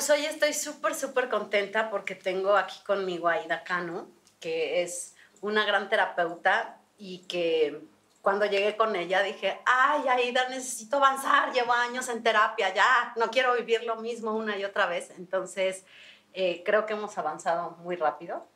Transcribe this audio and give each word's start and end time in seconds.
pues 0.00 0.18
hoy 0.18 0.24
estoy 0.24 0.54
súper, 0.54 0.94
súper 0.94 1.28
contenta 1.28 1.90
porque 1.90 2.14
tengo 2.14 2.56
aquí 2.56 2.80
conmigo 2.86 3.28
a 3.28 3.34
Aida 3.34 3.62
Cano, 3.62 4.08
que 4.40 4.82
es 4.82 5.14
una 5.42 5.66
gran 5.66 5.90
terapeuta 5.90 6.78
y 6.96 7.18
que 7.26 7.82
cuando 8.22 8.46
llegué 8.46 8.78
con 8.78 8.96
ella 8.96 9.22
dije, 9.22 9.60
ay, 9.66 10.08
Aida, 10.08 10.48
necesito 10.48 10.96
avanzar, 10.96 11.52
llevo 11.52 11.74
años 11.74 12.08
en 12.08 12.22
terapia, 12.22 12.72
ya, 12.72 13.12
no 13.16 13.30
quiero 13.30 13.54
vivir 13.56 13.84
lo 13.84 13.96
mismo 13.96 14.34
una 14.34 14.56
y 14.56 14.64
otra 14.64 14.86
vez. 14.86 15.10
Entonces, 15.18 15.84
eh, 16.32 16.62
creo 16.64 16.86
que 16.86 16.94
hemos 16.94 17.18
avanzado 17.18 17.72
muy 17.82 17.96
rápido 17.96 18.46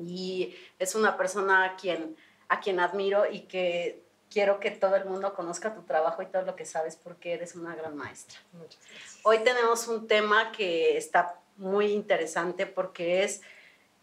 y 0.00 0.56
es 0.80 0.96
una 0.96 1.16
persona 1.16 1.66
a 1.66 1.76
quien, 1.76 2.16
a 2.48 2.58
quien 2.58 2.80
admiro 2.80 3.30
y 3.30 3.42
que 3.42 4.03
quiero 4.34 4.58
que 4.58 4.72
todo 4.72 4.96
el 4.96 5.04
mundo 5.04 5.32
conozca 5.32 5.72
tu 5.74 5.82
trabajo 5.82 6.20
y 6.20 6.26
todo 6.26 6.42
lo 6.42 6.56
que 6.56 6.66
sabes 6.66 6.96
porque 6.96 7.32
eres 7.34 7.54
una 7.54 7.74
gran 7.76 7.96
maestra. 7.96 8.36
Muchas 8.52 8.80
gracias. 8.90 9.20
Hoy 9.22 9.38
tenemos 9.38 9.86
un 9.86 10.08
tema 10.08 10.50
que 10.52 10.96
está 10.98 11.38
muy 11.56 11.92
interesante 11.92 12.66
porque 12.66 13.22
es 13.22 13.40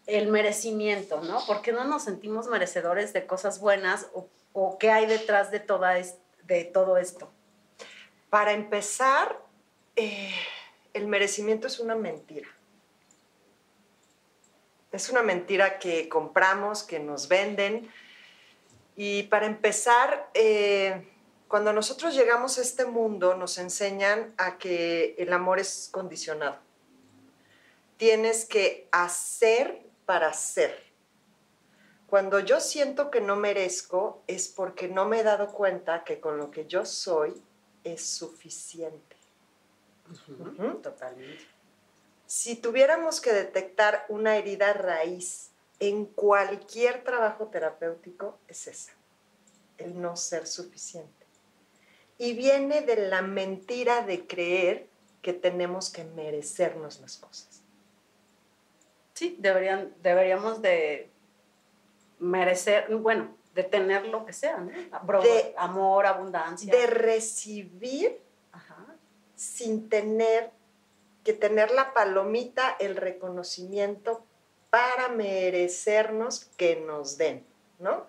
el 0.08 0.30
merecimiento, 0.30 1.22
¿no? 1.22 1.46
Porque 1.46 1.74
no 1.74 1.84
nos 1.84 2.04
sentimos 2.06 2.48
merecedores 2.48 3.12
de 3.12 3.28
cosas 3.28 3.60
buenas 3.60 4.08
o, 4.14 4.28
o 4.54 4.78
qué 4.78 4.90
hay 4.90 5.06
detrás 5.06 5.52
de, 5.52 5.60
toda 5.60 5.98
es- 5.98 6.16
de 6.44 6.64
todo 6.64 6.96
esto. 6.98 7.30
Para 8.30 8.54
empezar, 8.54 9.38
eh, 9.98 10.34
el 10.94 11.08
merecimiento 11.08 11.68
es 11.68 11.78
una 11.82 11.96
mentira. 11.96 12.48
Es 14.94 15.10
una 15.10 15.24
mentira 15.24 15.78
que 15.80 16.08
compramos, 16.10 16.84
que 16.84 17.00
nos 17.00 17.28
venden. 17.28 17.92
Y 18.96 19.24
para 19.24 19.46
empezar, 19.46 20.30
eh, 20.34 21.08
cuando 21.48 21.74
nosotros 21.74 22.16
llegamos 22.16 22.58
a 22.58 22.62
este 22.62 22.86
mundo, 22.86 23.36
nos 23.36 23.58
enseñan 23.58 24.34
a 24.38 24.58
que 24.58 25.16
el 25.18 25.34
amor 25.34 25.60
es 25.60 25.90
condicionado. 25.92 26.58
Tienes 27.98 28.46
que 28.46 28.88
hacer 28.92 29.82
para 30.06 30.34
ser. 30.34 30.92
Cuando 32.08 32.40
yo 32.40 32.60
siento 32.60 33.10
que 33.10 33.22
no 33.22 33.38
merezco, 33.38 34.22
es 34.28 34.50
porque 34.50 34.88
no 34.88 35.08
me 35.08 35.20
he 35.22 35.24
dado 35.24 35.54
cuenta 35.54 36.04
que 36.04 36.20
con 36.20 36.38
lo 36.38 36.52
que 36.52 36.66
yo 36.66 36.86
soy 36.86 37.42
es 37.84 38.06
suficiente. 38.06 39.16
Ujú. 40.10 40.76
Totalmente. 40.82 41.46
Si 42.26 42.56
tuviéramos 42.56 43.22
que 43.22 43.32
detectar 43.32 44.06
una 44.10 44.36
herida 44.38 44.74
raíz 44.74 45.51
en 45.82 46.06
cualquier 46.06 47.04
trabajo 47.04 47.48
terapéutico, 47.48 48.38
es 48.48 48.68
esa, 48.68 48.94
el 49.80 50.00
no 50.00 50.16
ser 50.16 50.46
suficiente. 50.46 51.26
Y 52.20 52.34
viene 52.34 52.82
de 52.82 53.08
la 53.10 53.24
mentira 53.24 54.04
de 54.06 54.28
creer 54.28 54.88
que 55.24 55.34
tenemos 55.34 55.90
que 55.90 56.04
merecernos 56.04 57.00
las 57.02 57.18
cosas. 57.18 57.64
Sí, 59.16 59.36
deberían, 59.40 59.92
deberíamos 60.04 60.62
de 60.62 61.10
merecer, 62.20 62.96
bueno, 62.98 63.36
de 63.56 63.64
tener 63.64 64.06
lo 64.06 64.24
que 64.24 64.34
sea, 64.34 64.58
¿no? 64.60 64.72
De- 65.24 65.56
amor, 65.58 66.06
abundancia. 66.06 66.72
De 66.72 66.86
recibir 66.86 68.22
Ajá. 68.52 68.86
sin 69.36 69.90
tener 69.90 70.52
que 71.24 71.34
tener 71.34 71.72
la 71.72 71.92
palomita, 71.94 72.76
el 72.80 72.96
reconocimiento 72.96 74.26
para 74.72 75.10
merecernos 75.10 76.46
que 76.58 76.78
nos 76.78 77.18
den, 77.18 77.46
¿no? 77.78 78.08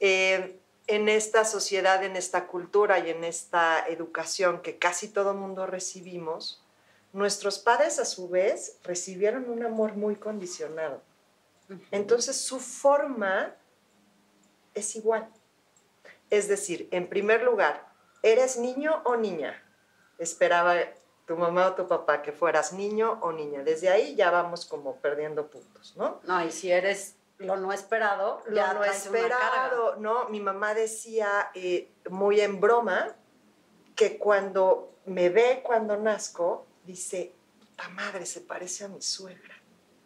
Eh, 0.00 0.58
en 0.86 1.08
esta 1.08 1.44
sociedad, 1.44 2.02
en 2.02 2.16
esta 2.16 2.46
cultura 2.46 2.98
y 3.00 3.10
en 3.10 3.24
esta 3.24 3.86
educación 3.86 4.62
que 4.62 4.78
casi 4.78 5.08
todo 5.08 5.34
mundo 5.34 5.66
recibimos, 5.66 6.64
nuestros 7.12 7.58
padres 7.58 7.98
a 7.98 8.04
su 8.04 8.28
vez 8.28 8.78
recibieron 8.84 9.50
un 9.50 9.64
amor 9.64 9.94
muy 9.94 10.16
condicionado. 10.16 11.02
Entonces 11.90 12.36
su 12.36 12.58
forma 12.58 13.54
es 14.74 14.96
igual. 14.96 15.28
Es 16.30 16.48
decir, 16.48 16.88
en 16.90 17.08
primer 17.08 17.42
lugar, 17.42 17.88
¿eres 18.22 18.56
niño 18.56 19.02
o 19.04 19.16
niña? 19.16 19.62
Esperaba 20.18 20.76
tu 21.32 21.38
mamá 21.38 21.68
o 21.68 21.72
tu 21.72 21.88
papá 21.88 22.20
que 22.20 22.30
fueras 22.30 22.74
niño 22.74 23.18
o 23.22 23.32
niña. 23.32 23.62
Desde 23.62 23.88
ahí 23.88 24.14
ya 24.14 24.30
vamos 24.30 24.66
como 24.66 24.96
perdiendo 24.96 25.48
puntos, 25.48 25.94
¿no? 25.96 26.20
No, 26.24 26.44
y 26.44 26.52
si 26.52 26.70
eres 26.70 27.16
lo 27.38 27.56
no 27.56 27.72
esperado, 27.72 28.42
Lo 28.46 28.54
ya 28.54 28.74
no 28.74 28.84
esperado, 28.84 29.96
¿no? 29.96 30.28
Mi 30.28 30.40
mamá 30.40 30.74
decía 30.74 31.50
eh, 31.54 31.90
muy 32.10 32.42
en 32.42 32.60
broma 32.60 33.16
que 33.96 34.18
cuando 34.18 34.92
me 35.06 35.30
ve 35.30 35.62
cuando 35.64 35.96
nazco, 35.96 36.66
dice, 36.84 37.34
puta 37.58 37.88
madre, 37.88 38.26
se 38.26 38.42
parece 38.42 38.84
a 38.84 38.88
mi 38.88 39.00
suegra, 39.00 39.56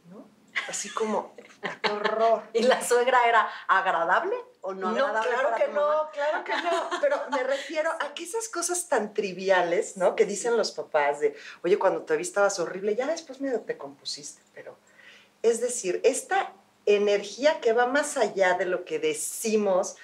¿no? 0.09 0.29
Así 0.69 0.91
como, 0.91 1.35
qué 1.83 1.91
horror. 1.91 2.45
¿Y 2.53 2.63
la 2.63 2.81
suegra 2.85 3.29
era 3.29 3.49
agradable 3.67 4.37
o 4.67 4.75
no, 4.75 4.91
No, 4.91 5.07
claro 5.13 5.51
para 5.51 5.57
que 5.57 5.65
tu 5.67 5.73
mamá? 5.73 5.95
no, 5.95 6.11
claro 6.11 6.45
que 6.45 6.53
no. 6.53 6.91
Pero 7.01 7.17
me 7.31 7.45
refiero 7.45 7.91
a 8.01 8.15
que 8.15 8.25
esas 8.25 8.49
cosas 8.49 8.89
tan 8.89 9.15
triviales, 9.15 9.97
¿no? 9.97 10.17
Que 10.17 10.27
dicen 10.27 10.57
los 10.57 10.73
papás 10.73 11.21
de, 11.21 11.37
oye, 11.63 11.79
cuando 11.79 12.03
te 12.03 12.17
vi 12.17 12.23
estabas 12.23 12.59
horrible, 12.59 12.97
ya 12.97 13.07
después 13.07 13.41
medio 13.41 13.61
te 13.61 13.79
compusiste, 13.79 14.43
pero 14.53 14.77
es 15.43 15.61
decir, 15.61 16.01
esta 16.03 16.53
energía 16.85 17.61
que 17.61 17.73
va 17.73 17.87
más 17.87 18.17
allá 18.17 18.55
de 18.55 18.65
lo 18.65 18.85
que 18.85 18.99
decimos, 18.99 19.97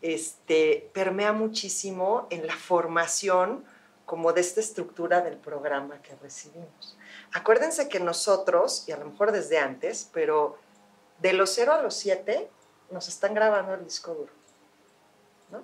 este, 0.00 0.90
permea 0.94 1.32
muchísimo 1.32 2.26
en 2.30 2.46
la 2.46 2.56
formación 2.56 3.64
como 4.06 4.32
de 4.32 4.40
esta 4.40 4.60
estructura 4.60 5.20
del 5.20 5.36
programa 5.36 6.00
que 6.00 6.14
recibimos. 6.22 6.96
Acuérdense 7.32 7.88
que 7.88 8.00
nosotros, 8.00 8.84
y 8.86 8.92
a 8.92 8.96
lo 8.96 9.06
mejor 9.06 9.32
desde 9.32 9.58
antes, 9.58 10.08
pero 10.12 10.58
de 11.18 11.32
los 11.32 11.50
0 11.50 11.72
a 11.72 11.82
los 11.82 11.94
7 11.96 12.48
nos 12.90 13.08
están 13.08 13.34
grabando 13.34 13.74
el 13.74 13.84
disco 13.84 14.14
duro. 14.14 14.32
¿no? 15.50 15.62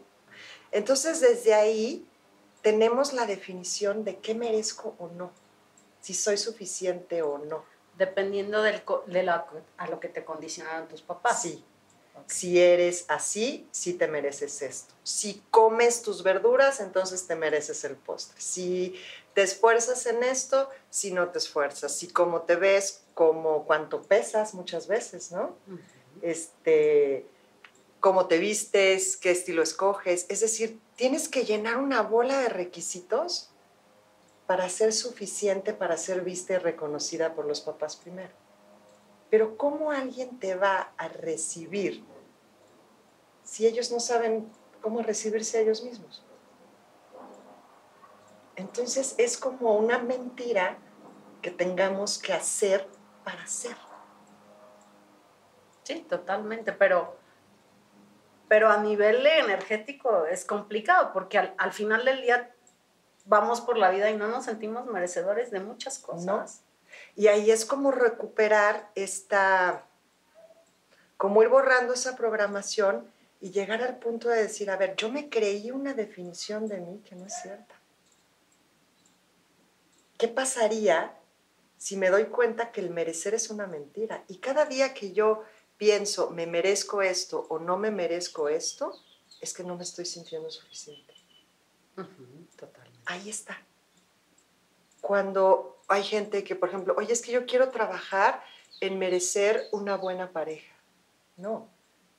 Entonces, 0.71 1.21
desde 1.21 1.55
ahí 1.55 2.07
tenemos 2.63 3.13
la 3.13 3.27
definición 3.27 4.05
de 4.05 4.19
qué 4.19 4.35
merezco 4.35 4.95
o 4.99 5.09
no, 5.09 5.33
si 6.01 6.15
soy 6.15 6.37
suficiente 6.37 7.23
o 7.23 7.39
no. 7.39 7.65
Dependiendo 7.99 8.63
del, 8.63 8.83
de 9.07 9.23
la, 9.23 9.47
a 9.77 9.87
lo 9.89 10.01
que 10.01 10.09
te 10.09 10.25
condicionaron 10.25 10.89
tus 10.89 11.03
papás. 11.03 11.43
Sí. 11.43 11.65
Si 12.27 12.61
eres 12.61 13.05
así, 13.09 13.67
sí 13.73 13.95
te 13.95 14.07
mereces 14.07 14.63
esto. 14.63 14.95
Si 15.03 15.43
comes 15.51 16.03
tus 16.03 16.23
verduras, 16.23 16.81
entonces 16.81 17.27
te 17.27 17.35
mereces 17.35 17.85
el 17.85 17.97
postre. 17.97 18.41
Si 18.41 18.95
te 19.35 19.43
esfuerzas 19.43 20.07
en 20.07 20.23
esto, 20.23 20.71
si 20.89 21.11
no 21.11 21.29
te 21.31 21.39
esfuerzas. 21.39 21.95
Si 21.95 22.09
como 22.09 22.43
te 22.43 22.57
ves, 22.57 23.03
como 23.15 23.65
cuánto 23.65 24.03
pesas 24.03 24.55
muchas 24.55 24.87
veces, 24.87 25.33
¿no? 25.33 25.57
Este, 26.23 27.27
cómo 28.01 28.27
te 28.27 28.39
vistes, 28.39 29.17
qué 29.17 29.31
estilo 29.31 29.63
escoges. 29.63 30.27
Es 30.29 30.41
decir, 30.41 30.81
tienes 30.97 31.29
que 31.29 31.45
llenar 31.45 31.77
una 31.77 32.03
bola 32.03 32.39
de 32.39 32.49
requisitos 32.49 33.53
para 34.47 34.69
ser 34.69 34.93
suficiente 34.93 35.73
para 35.73 35.97
ser 35.97 36.23
vista 36.23 36.55
y 36.55 36.59
reconocida 36.59 37.35
por 37.35 37.47
los 37.47 37.61
papás 37.61 37.97
primero. 37.97 38.33
Pero 39.31 39.57
¿cómo 39.57 39.91
alguien 39.91 40.39
te 40.39 40.55
va 40.57 40.93
a 40.99 41.09
recibir 41.09 42.05
si 43.45 43.67
ellos 43.67 43.91
no 43.91 43.99
saben 43.99 44.47
cómo 44.83 45.01
recibirse 45.01 45.57
a 45.57 45.61
ellos 45.63 45.83
mismos? 45.83 46.23
Entonces 48.57 49.15
es 49.17 49.39
como 49.39 49.75
una 49.77 49.99
mentira 49.99 50.77
que 51.41 51.51
tengamos 51.51 52.19
que 52.19 52.35
hacer 52.35 52.87
para 53.25 53.47
ser. 53.47 53.77
Sí, 55.83 56.07
totalmente, 56.09 56.73
pero, 56.73 57.17
pero 58.49 58.71
a 58.71 58.79
nivel 58.79 59.27
energético 59.27 60.27
es 60.27 60.45
complicado 60.45 61.13
porque 61.13 61.39
al, 61.39 61.55
al 61.59 61.73
final 61.73 62.05
del 62.05 62.23
día 62.23 62.55
vamos 63.25 63.61
por 63.61 63.79
la 63.79 63.91
vida 63.91 64.11
y 64.11 64.17
no 64.17 64.29
nos 64.29 64.45
sentimos 64.45 64.87
merecedores 64.87 65.51
de 65.51 65.61
muchas 65.61 65.99
cosas. 65.99 66.63
Y 67.17 67.29
ahí 67.29 67.51
es 67.51 67.65
como 67.65 67.91
recuperar 67.91 68.91
esta, 68.95 69.87
como 71.17 71.43
ir 71.43 71.49
borrando 71.49 71.95
esa 71.95 72.17
programación 72.17 73.11
y 73.41 73.51
llegar 73.51 73.83
al 73.83 73.99
punto 73.99 74.29
de 74.29 74.43
decir, 74.43 74.71
a 74.71 74.77
ver, 74.77 74.95
yo 74.97 75.11
me 75.11 75.29
creí 75.29 75.71
una 75.71 75.95
definición 75.95 76.69
de 76.69 76.79
mí 76.79 77.03
que 77.05 77.17
no 77.17 77.27
es 77.27 77.35
cierta. 77.43 77.75
¿Qué 80.19 80.29
pasaría 80.29 81.17
si 81.77 81.97
me 81.97 82.11
doy 82.11 82.27
cuenta 82.27 82.71
que 82.71 82.81
el 82.81 82.91
merecer 82.91 83.35
es 83.35 83.51
una 83.51 83.67
mentira? 83.67 84.23
Y 84.29 84.39
cada 84.39 84.65
día 84.67 84.95
que 84.95 85.13
yo 85.13 85.43
pienso, 85.83 86.31
me 86.31 86.47
merezco 86.47 87.03
esto 87.03 87.45
o 87.49 87.59
no 87.59 87.77
me 87.77 87.91
merezco 87.91 88.49
esto, 88.49 88.97
es 89.41 89.53
que 89.53 89.65
no 89.65 89.77
me 89.77 89.83
estoy 89.83 90.05
sintiendo 90.05 90.49
suficiente. 90.49 91.13
Totalmente. 92.57 93.01
Ahí 93.07 93.29
está. 93.29 93.61
Cuando 95.01 95.81
hay 95.89 96.05
gente 96.05 96.45
que, 96.45 96.55
por 96.55 96.69
ejemplo, 96.69 96.95
oye, 96.97 97.13
es 97.13 97.21
que 97.21 97.33
yo 97.33 97.47
quiero 97.47 97.71
trabajar 97.71 98.45
en 98.81 98.97
merecer 98.97 99.67
una 99.73 99.97
buena 99.97 100.31
pareja. 100.31 100.73
No, 101.37 101.69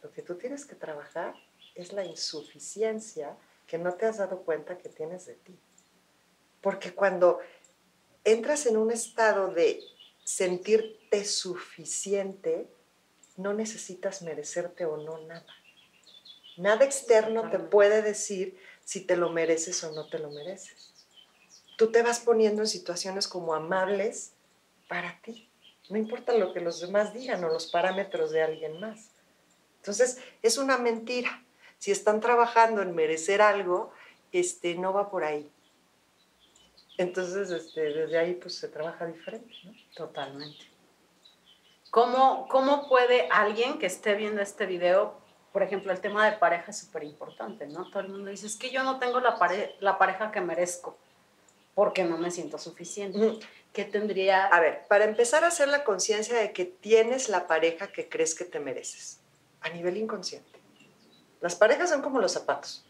lo 0.02 0.12
que 0.12 0.24
tú 0.24 0.36
tienes 0.36 0.66
que 0.66 0.76
trabajar 0.76 1.34
es 1.74 1.94
la 1.94 2.04
insuficiencia 2.04 3.38
que 3.66 3.78
no 3.78 3.94
te 3.94 4.08
has 4.08 4.18
dado 4.18 4.42
cuenta 4.42 4.78
que 4.78 4.90
tienes 4.90 5.26
de 5.26 5.36
ti. 5.36 5.58
Porque 6.60 6.94
cuando 6.94 7.40
entras 8.26 8.66
en 8.66 8.76
un 8.76 8.92
estado 8.92 9.54
de 9.54 9.80
sentirte 10.26 11.24
suficiente, 11.24 12.68
no 13.38 13.54
necesitas 13.54 14.22
merecerte 14.22 14.86
o 14.86 14.98
no 14.98 15.18
nada. 15.20 15.46
Nada 16.58 16.86
externo 16.86 17.50
te 17.50 17.60
puede 17.60 18.02
decir 18.02 18.60
si 18.84 19.02
te 19.02 19.18
lo 19.18 19.30
mereces 19.30 19.84
o 19.84 19.92
no 19.92 20.08
te 20.08 20.20
lo 20.20 20.30
mereces. 20.30 20.94
Tú 21.78 21.92
te 21.92 22.04
vas 22.04 22.20
poniendo 22.20 22.62
en 22.62 22.68
situaciones 22.68 23.28
como 23.28 23.56
amables 23.56 24.34
para 24.88 25.20
ti. 25.22 25.50
No 25.90 25.98
importa 25.98 26.34
lo 26.38 26.54
que 26.54 26.62
los 26.62 26.80
demás 26.80 27.14
digan 27.14 27.44
o 27.44 27.50
los 27.50 27.68
parámetros 27.68 28.32
de 28.32 28.44
alguien 28.44 28.80
más. 28.80 29.10
Entonces, 29.78 30.20
es 30.42 30.58
una 30.58 30.78
mentira. 30.78 31.44
Si 31.80 31.92
están 31.92 32.22
trabajando 32.22 32.82
en 32.82 32.96
merecer 32.96 33.42
algo, 33.42 33.92
este, 34.32 34.76
no 34.76 34.94
va 34.94 35.10
por 35.10 35.24
ahí. 35.24 35.50
Entonces, 36.98 37.50
este, 37.50 37.82
desde 37.82 38.18
ahí 38.18 38.36
pues 38.36 38.56
se 38.56 38.68
trabaja 38.68 39.06
diferente, 39.06 39.54
¿no? 39.64 39.74
Totalmente. 39.96 40.73
¿Cómo, 41.94 42.48
¿Cómo 42.48 42.90
puede 42.90 43.28
alguien 43.30 43.78
que 43.78 43.86
esté 43.86 44.16
viendo 44.16 44.42
este 44.42 44.66
video, 44.66 45.14
por 45.52 45.62
ejemplo, 45.62 45.92
el 45.92 46.02
tema 46.02 46.26
de 46.26 46.36
pareja 46.40 46.72
es 46.72 46.80
súper 46.80 47.04
importante, 47.04 47.68
¿no? 47.68 47.88
Todo 47.92 48.00
el 48.00 48.10
mundo 48.10 48.32
dice, 48.32 48.48
es 48.48 48.56
que 48.56 48.72
yo 48.72 48.82
no 48.82 48.98
tengo 48.98 49.20
la, 49.20 49.38
la 49.80 50.00
pareja 50.00 50.32
que 50.32 50.42
merezco 50.42 50.98
porque 51.76 52.04
no 52.04 52.18
me 52.18 52.32
siento 52.32 52.58
suficiente. 52.58 53.38
¿Qué 53.72 53.86
tendría? 53.86 54.46
A 54.46 54.60
ver, 54.60 54.88
para 54.88 55.06
empezar 55.06 55.44
a 55.44 55.50
hacer 55.50 55.68
la 55.68 55.84
conciencia 55.84 56.36
de 56.36 56.52
que 56.52 56.66
tienes 56.66 57.30
la 57.30 57.46
pareja 57.46 57.92
que 57.92 58.10
crees 58.10 58.34
que 58.34 58.46
te 58.46 58.60
mereces, 58.60 59.20
a 59.62 59.70
nivel 59.70 59.98
inconsciente. 59.98 60.60
Las 61.42 61.54
parejas 61.54 61.92
son 61.92 62.02
como 62.02 62.18
los 62.18 62.32
zapatos 62.32 62.84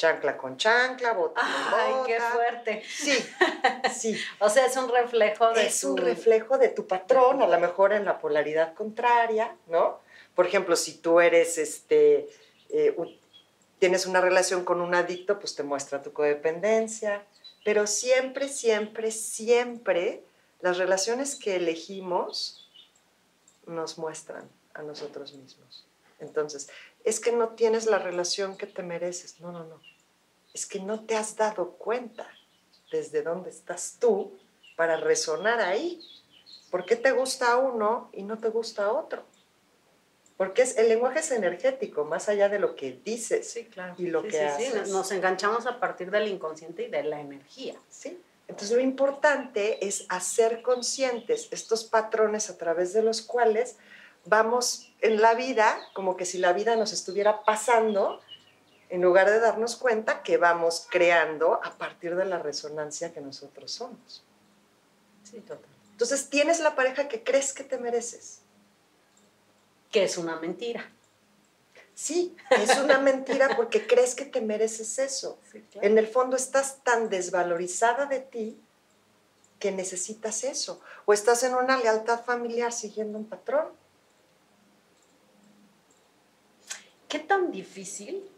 chancla 0.00 0.38
con 0.38 0.56
chancla, 0.56 1.12
bota 1.12 1.42
con 1.42 1.78
Ay, 1.78 1.94
qué 2.06 2.18
fuerte. 2.20 2.82
Sí, 2.88 3.22
sí. 3.92 4.18
o 4.40 4.48
sea, 4.48 4.64
es 4.64 4.76
un 4.78 4.88
reflejo 4.88 5.52
de 5.52 5.66
Es 5.66 5.84
un 5.84 5.98
reflejo 5.98 6.56
de 6.56 6.68
tu 6.68 6.86
patrón, 6.86 7.42
a 7.42 7.46
lo 7.46 7.60
mejor 7.60 7.92
en 7.92 8.06
la 8.06 8.18
polaridad 8.18 8.72
contraria, 8.72 9.54
¿no? 9.66 10.00
Por 10.34 10.46
ejemplo, 10.46 10.74
si 10.74 10.94
tú 10.94 11.20
eres, 11.20 11.58
este, 11.58 12.30
eh, 12.70 12.96
tienes 13.78 14.06
una 14.06 14.22
relación 14.22 14.64
con 14.64 14.80
un 14.80 14.94
adicto, 14.94 15.38
pues 15.38 15.54
te 15.54 15.64
muestra 15.64 16.02
tu 16.02 16.14
codependencia, 16.14 17.26
pero 17.62 17.86
siempre, 17.86 18.48
siempre, 18.48 19.10
siempre 19.10 20.22
las 20.62 20.78
relaciones 20.78 21.36
que 21.36 21.56
elegimos 21.56 22.70
nos 23.66 23.98
muestran 23.98 24.48
a 24.72 24.80
nosotros 24.80 25.34
mismos. 25.34 25.86
Entonces, 26.20 26.70
es 27.04 27.20
que 27.20 27.32
no 27.32 27.50
tienes 27.50 27.84
la 27.84 27.98
relación 27.98 28.56
que 28.56 28.66
te 28.66 28.82
mereces. 28.82 29.40
No, 29.40 29.52
no, 29.52 29.64
no 29.64 29.89
es 30.52 30.66
que 30.66 30.80
no 30.80 31.04
te 31.04 31.16
has 31.16 31.36
dado 31.36 31.72
cuenta 31.72 32.26
desde 32.90 33.22
dónde 33.22 33.50
estás 33.50 33.96
tú 34.00 34.38
para 34.76 34.96
resonar 34.96 35.60
ahí. 35.60 36.00
¿Por 36.70 36.84
qué 36.84 36.96
te 36.96 37.12
gusta 37.12 37.56
uno 37.56 38.10
y 38.12 38.22
no 38.22 38.38
te 38.38 38.48
gusta 38.48 38.92
otro? 38.92 39.24
Porque 40.36 40.62
es, 40.62 40.78
el 40.78 40.88
lenguaje 40.88 41.18
es 41.18 41.30
energético, 41.32 42.04
más 42.04 42.28
allá 42.28 42.48
de 42.48 42.58
lo 42.58 42.74
que 42.74 42.98
dices 43.04 43.58
y 43.98 44.06
lo 44.06 44.22
que 44.22 44.40
haces. 44.40 44.86
Sí, 44.86 44.90
nos 44.90 45.12
enganchamos 45.12 45.66
a 45.66 45.78
partir 45.78 46.10
del 46.10 46.28
inconsciente 46.28 46.84
y 46.84 46.90
de 46.90 47.02
la 47.04 47.20
energía. 47.20 47.74
Sí. 47.90 48.18
Entonces 48.48 48.74
lo 48.74 48.82
importante 48.82 49.86
es 49.86 50.06
hacer 50.08 50.62
conscientes 50.62 51.48
estos 51.50 51.84
patrones 51.84 52.50
a 52.50 52.56
través 52.56 52.92
de 52.92 53.02
los 53.02 53.22
cuales 53.22 53.76
vamos 54.24 54.90
en 55.00 55.20
la 55.20 55.34
vida, 55.34 55.78
como 55.92 56.16
que 56.16 56.24
si 56.24 56.38
la 56.38 56.52
vida 56.52 56.74
nos 56.74 56.92
estuviera 56.92 57.44
pasando 57.44 58.20
en 58.90 59.02
lugar 59.02 59.30
de 59.30 59.38
darnos 59.38 59.76
cuenta 59.76 60.22
que 60.22 60.36
vamos 60.36 60.86
creando 60.90 61.60
a 61.62 61.78
partir 61.78 62.16
de 62.16 62.24
la 62.24 62.38
resonancia 62.38 63.12
que 63.12 63.20
nosotros 63.20 63.70
somos. 63.70 64.24
Sí, 65.22 65.38
total. 65.40 65.70
Entonces 65.92 66.28
tienes 66.28 66.60
la 66.60 66.74
pareja 66.74 67.08
que 67.08 67.22
crees 67.22 67.52
que 67.52 67.62
te 67.62 67.78
mereces. 67.78 68.40
Que 69.92 70.02
es 70.04 70.18
una 70.18 70.36
mentira. 70.40 70.90
Sí, 71.94 72.34
es 72.50 72.78
una 72.78 72.98
mentira 72.98 73.54
porque 73.56 73.86
crees 73.86 74.14
que 74.14 74.24
te 74.24 74.40
mereces 74.40 74.98
eso. 74.98 75.38
En 75.74 75.96
el 75.96 76.08
fondo 76.08 76.36
estás 76.36 76.82
tan 76.82 77.08
desvalorizada 77.10 78.06
de 78.06 78.20
ti 78.20 78.60
que 79.60 79.70
necesitas 79.70 80.42
eso. 80.42 80.80
O 81.04 81.12
estás 81.12 81.44
en 81.44 81.54
una 81.54 81.76
lealtad 81.76 82.24
familiar 82.24 82.72
siguiendo 82.72 83.18
un 83.18 83.26
patrón. 83.26 83.68
¿Qué 87.08 87.20
tan 87.20 87.52
difícil 87.52 88.28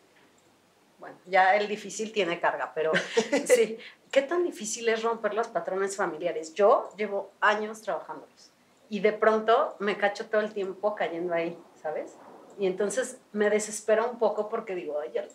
bueno, 1.03 1.17
ya 1.27 1.57
el 1.57 1.67
difícil 1.67 2.13
tiene 2.13 2.39
carga, 2.39 2.71
pero 2.77 2.93
sí, 3.45 3.77
¿qué 4.13 4.23
tan 4.23 4.45
difícil 4.45 4.89
es 4.89 5.03
romper 5.03 5.35
los 5.35 5.49
patrones 5.49 5.97
familiares? 5.97 6.55
Yo 6.55 6.91
llevo 6.97 7.33
años 7.41 7.83
trabajándolos 7.83 8.53
y 8.89 9.01
de 9.01 9.13
pronto 9.13 9.75
me 9.81 9.99
cacho 9.99 10.27
todo 10.27 10.41
el 10.41 10.53
tiempo 10.53 10.95
cayendo 10.95 11.35
ahí, 11.35 11.59
¿sabes? 11.83 12.13
Y 12.57 12.67
entonces 12.67 13.19
me 13.33 13.51
desespero 13.51 14.09
un 14.09 14.21
poco 14.21 14.49
porque 14.49 14.77
digo, 14.77 14.95
oye, 14.95 15.27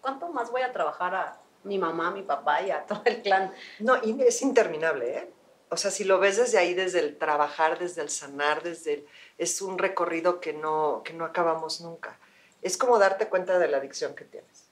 ¿cuánto 0.00 0.28
más 0.28 0.52
voy 0.52 0.62
a 0.62 0.72
trabajar 0.72 1.16
a 1.16 1.40
mi 1.64 1.78
mamá, 1.78 2.08
a 2.08 2.10
mi 2.12 2.22
papá 2.22 2.62
y 2.62 2.70
a 2.70 2.86
todo 2.86 3.02
el 3.04 3.20
clan? 3.20 3.52
No, 3.80 3.96
y 4.00 4.22
es 4.22 4.40
interminable, 4.42 5.18
¿eh? 5.18 5.30
O 5.68 5.76
sea, 5.76 5.90
si 5.90 6.04
lo 6.04 6.20
ves 6.20 6.36
desde 6.36 6.58
ahí, 6.58 6.74
desde 6.74 7.00
el 7.00 7.18
trabajar, 7.18 7.80
desde 7.80 8.02
el 8.02 8.08
sanar, 8.08 8.62
desde 8.62 8.94
el, 8.94 9.06
es 9.36 9.60
un 9.62 9.78
recorrido 9.78 10.38
que 10.38 10.52
no, 10.52 11.02
que 11.04 11.12
no 11.12 11.24
acabamos 11.24 11.80
nunca. 11.80 12.20
Es 12.62 12.78
como 12.78 13.00
darte 13.00 13.28
cuenta 13.28 13.58
de 13.58 13.66
la 13.66 13.78
adicción 13.78 14.14
que 14.14 14.24
tienes 14.24 14.67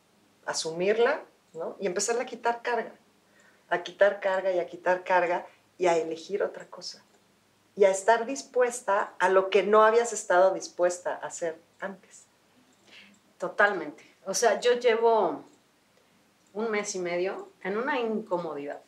asumirla, 0.47 1.23
¿no? 1.53 1.77
Y 1.81 1.87
empezar 1.87 2.19
a 2.21 2.25
quitar 2.25 2.63
carga, 2.63 2.93
a 3.69 3.83
quitar 3.83 4.21
carga 4.21 4.53
y 4.53 4.59
a 4.59 4.67
quitar 4.67 5.05
carga 5.05 5.47
y 5.79 5.87
a 5.87 5.97
elegir 5.97 6.43
otra 6.43 6.67
cosa. 6.67 7.03
Y 7.75 7.85
a 7.85 7.91
estar 7.91 8.25
dispuesta 8.25 9.15
a 9.19 9.29
lo 9.29 9.51
que 9.51 9.63
no 9.63 9.85
habías 9.85 10.13
estado 10.13 10.55
dispuesta 10.55 11.15
a 11.23 11.27
hacer 11.27 11.59
antes. 11.81 12.25
Totalmente. 13.39 14.17
O 14.25 14.33
sea, 14.33 14.61
yo 14.61 14.75
llevo 14.75 15.45
un 16.55 16.71
mes 16.71 16.95
y 16.95 16.99
medio 16.99 17.51
en 17.63 17.77
una 17.77 18.01
incomodidad. 18.01 18.81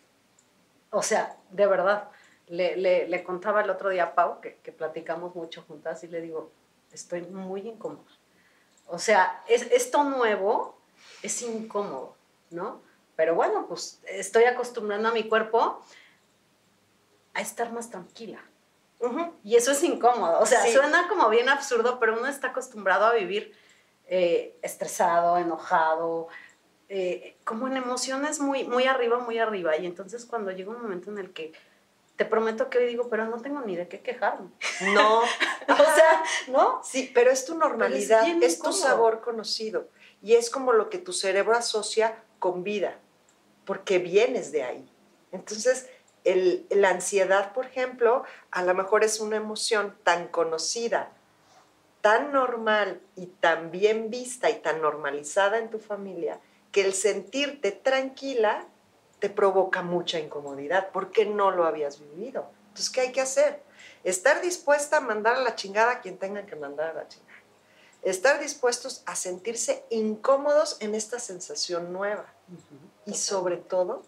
O 0.90 1.02
sea, 1.02 1.36
de 1.50 1.66
verdad, 1.66 2.08
le, 2.46 3.22
contaba 3.24 3.60
el 3.60 3.68
otro 3.68 3.90
día 3.90 4.04
a 4.04 4.14
Pau, 4.14 4.40
que, 4.40 4.56
que, 4.56 4.72
platicamos 4.72 5.34
mucho 5.34 5.62
juntas, 5.62 6.02
y 6.02 6.08
le 6.08 6.22
digo, 6.22 6.50
estoy 6.92 7.22
muy 7.22 7.60
incómoda. 7.68 8.10
O 8.86 8.98
sea, 8.98 9.44
es 9.48 9.62
esto 9.70 10.02
nuevo 10.04 10.77
es 11.22 11.42
incómodo, 11.42 12.16
¿no? 12.50 12.82
Pero 13.16 13.34
bueno, 13.34 13.66
pues 13.66 14.00
estoy 14.06 14.44
acostumbrando 14.44 15.08
a 15.08 15.12
mi 15.12 15.28
cuerpo 15.28 15.80
a 17.34 17.40
estar 17.40 17.72
más 17.72 17.90
tranquila. 17.90 18.40
Y 19.44 19.56
eso 19.56 19.72
es 19.72 19.82
incómodo. 19.84 20.40
O 20.40 20.46
sea, 20.46 20.66
suena 20.72 21.08
como 21.08 21.28
bien 21.28 21.48
absurdo, 21.48 22.00
pero 22.00 22.18
uno 22.18 22.26
está 22.26 22.48
acostumbrado 22.48 23.06
a 23.06 23.14
vivir 23.14 23.54
eh, 24.06 24.56
estresado, 24.62 25.38
enojado, 25.38 26.28
eh, 26.88 27.36
como 27.44 27.68
en 27.68 27.76
emociones 27.76 28.40
muy, 28.40 28.64
muy 28.64 28.84
arriba, 28.84 29.18
muy 29.18 29.38
arriba. 29.38 29.76
Y 29.76 29.86
entonces 29.86 30.24
cuando 30.24 30.50
llega 30.50 30.70
un 30.70 30.82
momento 30.82 31.10
en 31.10 31.18
el 31.18 31.32
que 31.32 31.52
te 32.16 32.24
prometo 32.24 32.70
que 32.70 32.78
hoy 32.78 32.86
digo, 32.86 33.08
pero 33.08 33.26
no 33.26 33.40
tengo 33.40 33.60
ni 33.60 33.76
de 33.76 33.86
qué 33.86 34.00
quejarme. 34.00 34.50
No. 34.94 35.20
o 35.68 35.94
sea, 35.94 36.22
¿no? 36.48 36.80
Sí, 36.82 37.10
pero 37.14 37.30
es 37.30 37.44
tu 37.44 37.56
normalidad, 37.56 38.26
es 38.42 38.58
tu 38.60 38.72
sabor 38.72 39.20
conocido 39.20 39.88
y 40.22 40.34
es 40.34 40.50
como 40.50 40.72
lo 40.72 40.90
que 40.90 40.98
tu 40.98 41.12
cerebro 41.12 41.54
asocia 41.54 42.22
con 42.38 42.64
vida, 42.64 42.98
porque 43.64 43.98
vienes 43.98 44.52
de 44.52 44.62
ahí. 44.62 44.90
Entonces, 45.32 45.88
la 46.70 46.90
ansiedad, 46.90 47.52
por 47.52 47.66
ejemplo, 47.66 48.24
a 48.50 48.62
lo 48.62 48.74
mejor 48.74 49.04
es 49.04 49.20
una 49.20 49.36
emoción 49.36 49.96
tan 50.02 50.28
conocida, 50.28 51.10
tan 52.00 52.32
normal 52.32 53.00
y 53.16 53.26
tan 53.26 53.70
bien 53.70 54.10
vista 54.10 54.50
y 54.50 54.60
tan 54.60 54.80
normalizada 54.80 55.58
en 55.58 55.70
tu 55.70 55.78
familia, 55.78 56.40
que 56.72 56.82
el 56.82 56.92
sentirte 56.92 57.72
tranquila 57.72 58.66
te 59.20 59.30
provoca 59.30 59.82
mucha 59.82 60.18
incomodidad 60.18 60.90
porque 60.92 61.24
no 61.26 61.50
lo 61.50 61.64
habías 61.64 61.98
vivido. 62.00 62.50
Entonces, 62.68 62.90
¿qué 62.90 63.00
hay 63.00 63.12
que 63.12 63.20
hacer? 63.20 63.62
Estar 64.04 64.40
dispuesta 64.40 64.98
a 64.98 65.00
mandar 65.00 65.36
a 65.36 65.40
la 65.40 65.56
chingada 65.56 65.92
a 65.92 66.00
quien 66.00 66.18
tenga 66.18 66.46
que 66.46 66.56
mandar 66.56 66.90
a 66.90 66.94
la 66.94 67.08
chingada 67.08 67.27
estar 68.10 68.40
dispuestos 68.40 69.02
a 69.06 69.16
sentirse 69.16 69.84
incómodos 69.90 70.76
en 70.80 70.94
esta 70.94 71.18
sensación 71.18 71.92
nueva 71.92 72.32
y 73.06 73.14
sobre 73.14 73.56
todo 73.56 74.02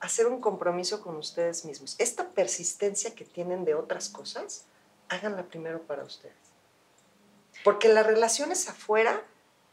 hacer 0.00 0.26
un 0.26 0.40
compromiso 0.40 1.02
con 1.02 1.16
ustedes 1.16 1.64
mismos. 1.64 1.96
Esta 1.98 2.28
persistencia 2.30 3.14
que 3.14 3.24
tienen 3.24 3.64
de 3.64 3.74
otras 3.74 4.08
cosas, 4.08 4.64
háganla 5.08 5.44
primero 5.44 5.82
para 5.82 6.04
ustedes. 6.04 6.34
Porque 7.64 7.88
las 7.88 8.06
relaciones 8.06 8.68
afuera 8.68 9.22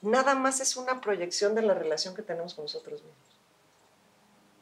nada 0.01 0.35
más 0.35 0.59
es 0.59 0.75
una 0.75 1.01
proyección 1.01 1.55
de 1.55 1.61
la 1.61 1.73
relación 1.73 2.15
que 2.15 2.21
tenemos 2.21 2.53
con 2.53 2.65
nosotros 2.65 3.01
mismos. 3.01 3.17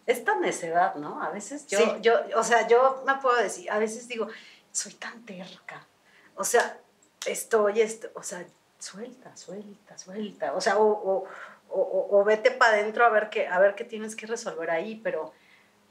Esta 0.06 0.36
necedad, 0.36 0.96
¿no? 0.96 1.22
A 1.22 1.30
veces 1.30 1.68
yo, 1.68 2.00
yo, 2.00 2.16
o 2.36 2.44
sea, 2.44 2.68
yo 2.68 3.04
me 3.06 3.16
puedo 3.16 3.38
decir, 3.38 3.70
a 3.72 3.78
veces 3.78 4.08
digo, 4.08 4.28
soy 4.72 4.94
tan 4.94 5.26
terca. 5.26 5.88
O 6.36 6.44
sea, 6.44 6.80
estoy, 7.26 7.82
esto, 7.82 8.10
o 8.16 8.24
sea, 8.24 8.46
suelta, 8.82 9.36
suelta, 9.38 9.98
suelta. 9.98 10.54
O 10.54 10.62
sea, 10.62 10.76
o, 10.80 12.24
vete 12.26 12.52
para 12.52 12.74
adentro 12.74 13.06
a 13.06 13.10
ver, 13.10 13.30
qué, 13.30 13.48
a 13.48 13.60
ver 13.60 13.76
qué 13.76 13.84
tienes 13.84 14.16
que 14.16 14.28
resolver 14.28 14.70
ahí, 14.70 15.00
pero, 15.04 15.34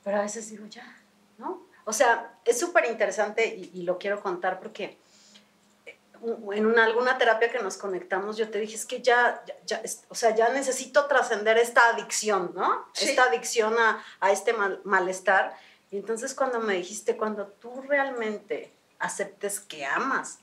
pero 0.04 0.18
a 0.18 0.22
veces 0.22 0.50
digo, 0.50 0.66
ya, 0.66 0.84
¿no? 1.38 1.66
O 1.84 1.92
sea, 1.92 2.38
es 2.44 2.58
súper 2.58 2.86
interesante 2.86 3.46
y, 3.46 3.70
y, 3.74 3.82
lo 3.82 3.98
quiero 3.98 4.22
contar 4.22 4.60
porque 4.60 4.98
eh, 5.86 5.98
en 6.52 6.66
una, 6.66 6.84
alguna 6.84 7.16
terapia 7.16 7.50
que 7.50 7.62
nos 7.62 7.76
conectamos, 7.78 8.36
yo 8.36 8.50
te 8.50 8.58
dije, 8.58 8.76
es 8.76 8.84
que 8.84 9.00
ya, 9.00 9.42
ya, 9.64 9.82
o 10.08 10.14
sea, 10.14 10.34
ya 10.34 10.50
necesito 10.50 11.06
trascender 11.06 11.56
esta 11.56 11.88
adicción, 11.88 12.52
¿no? 12.54 12.86
Esta 13.00 13.24
adicción 13.24 13.74
a, 13.78 14.04
a 14.20 14.30
este 14.30 14.52
mal, 14.52 14.80
malestar. 14.84 15.56
Y 15.90 15.96
entonces 15.96 16.34
cuando 16.34 16.60
me 16.60 16.74
dijiste, 16.74 17.16
cuando 17.16 17.46
tú 17.46 17.82
realmente 17.88 18.72
aceptes 18.98 19.60
que 19.60 19.86
amas 19.86 20.38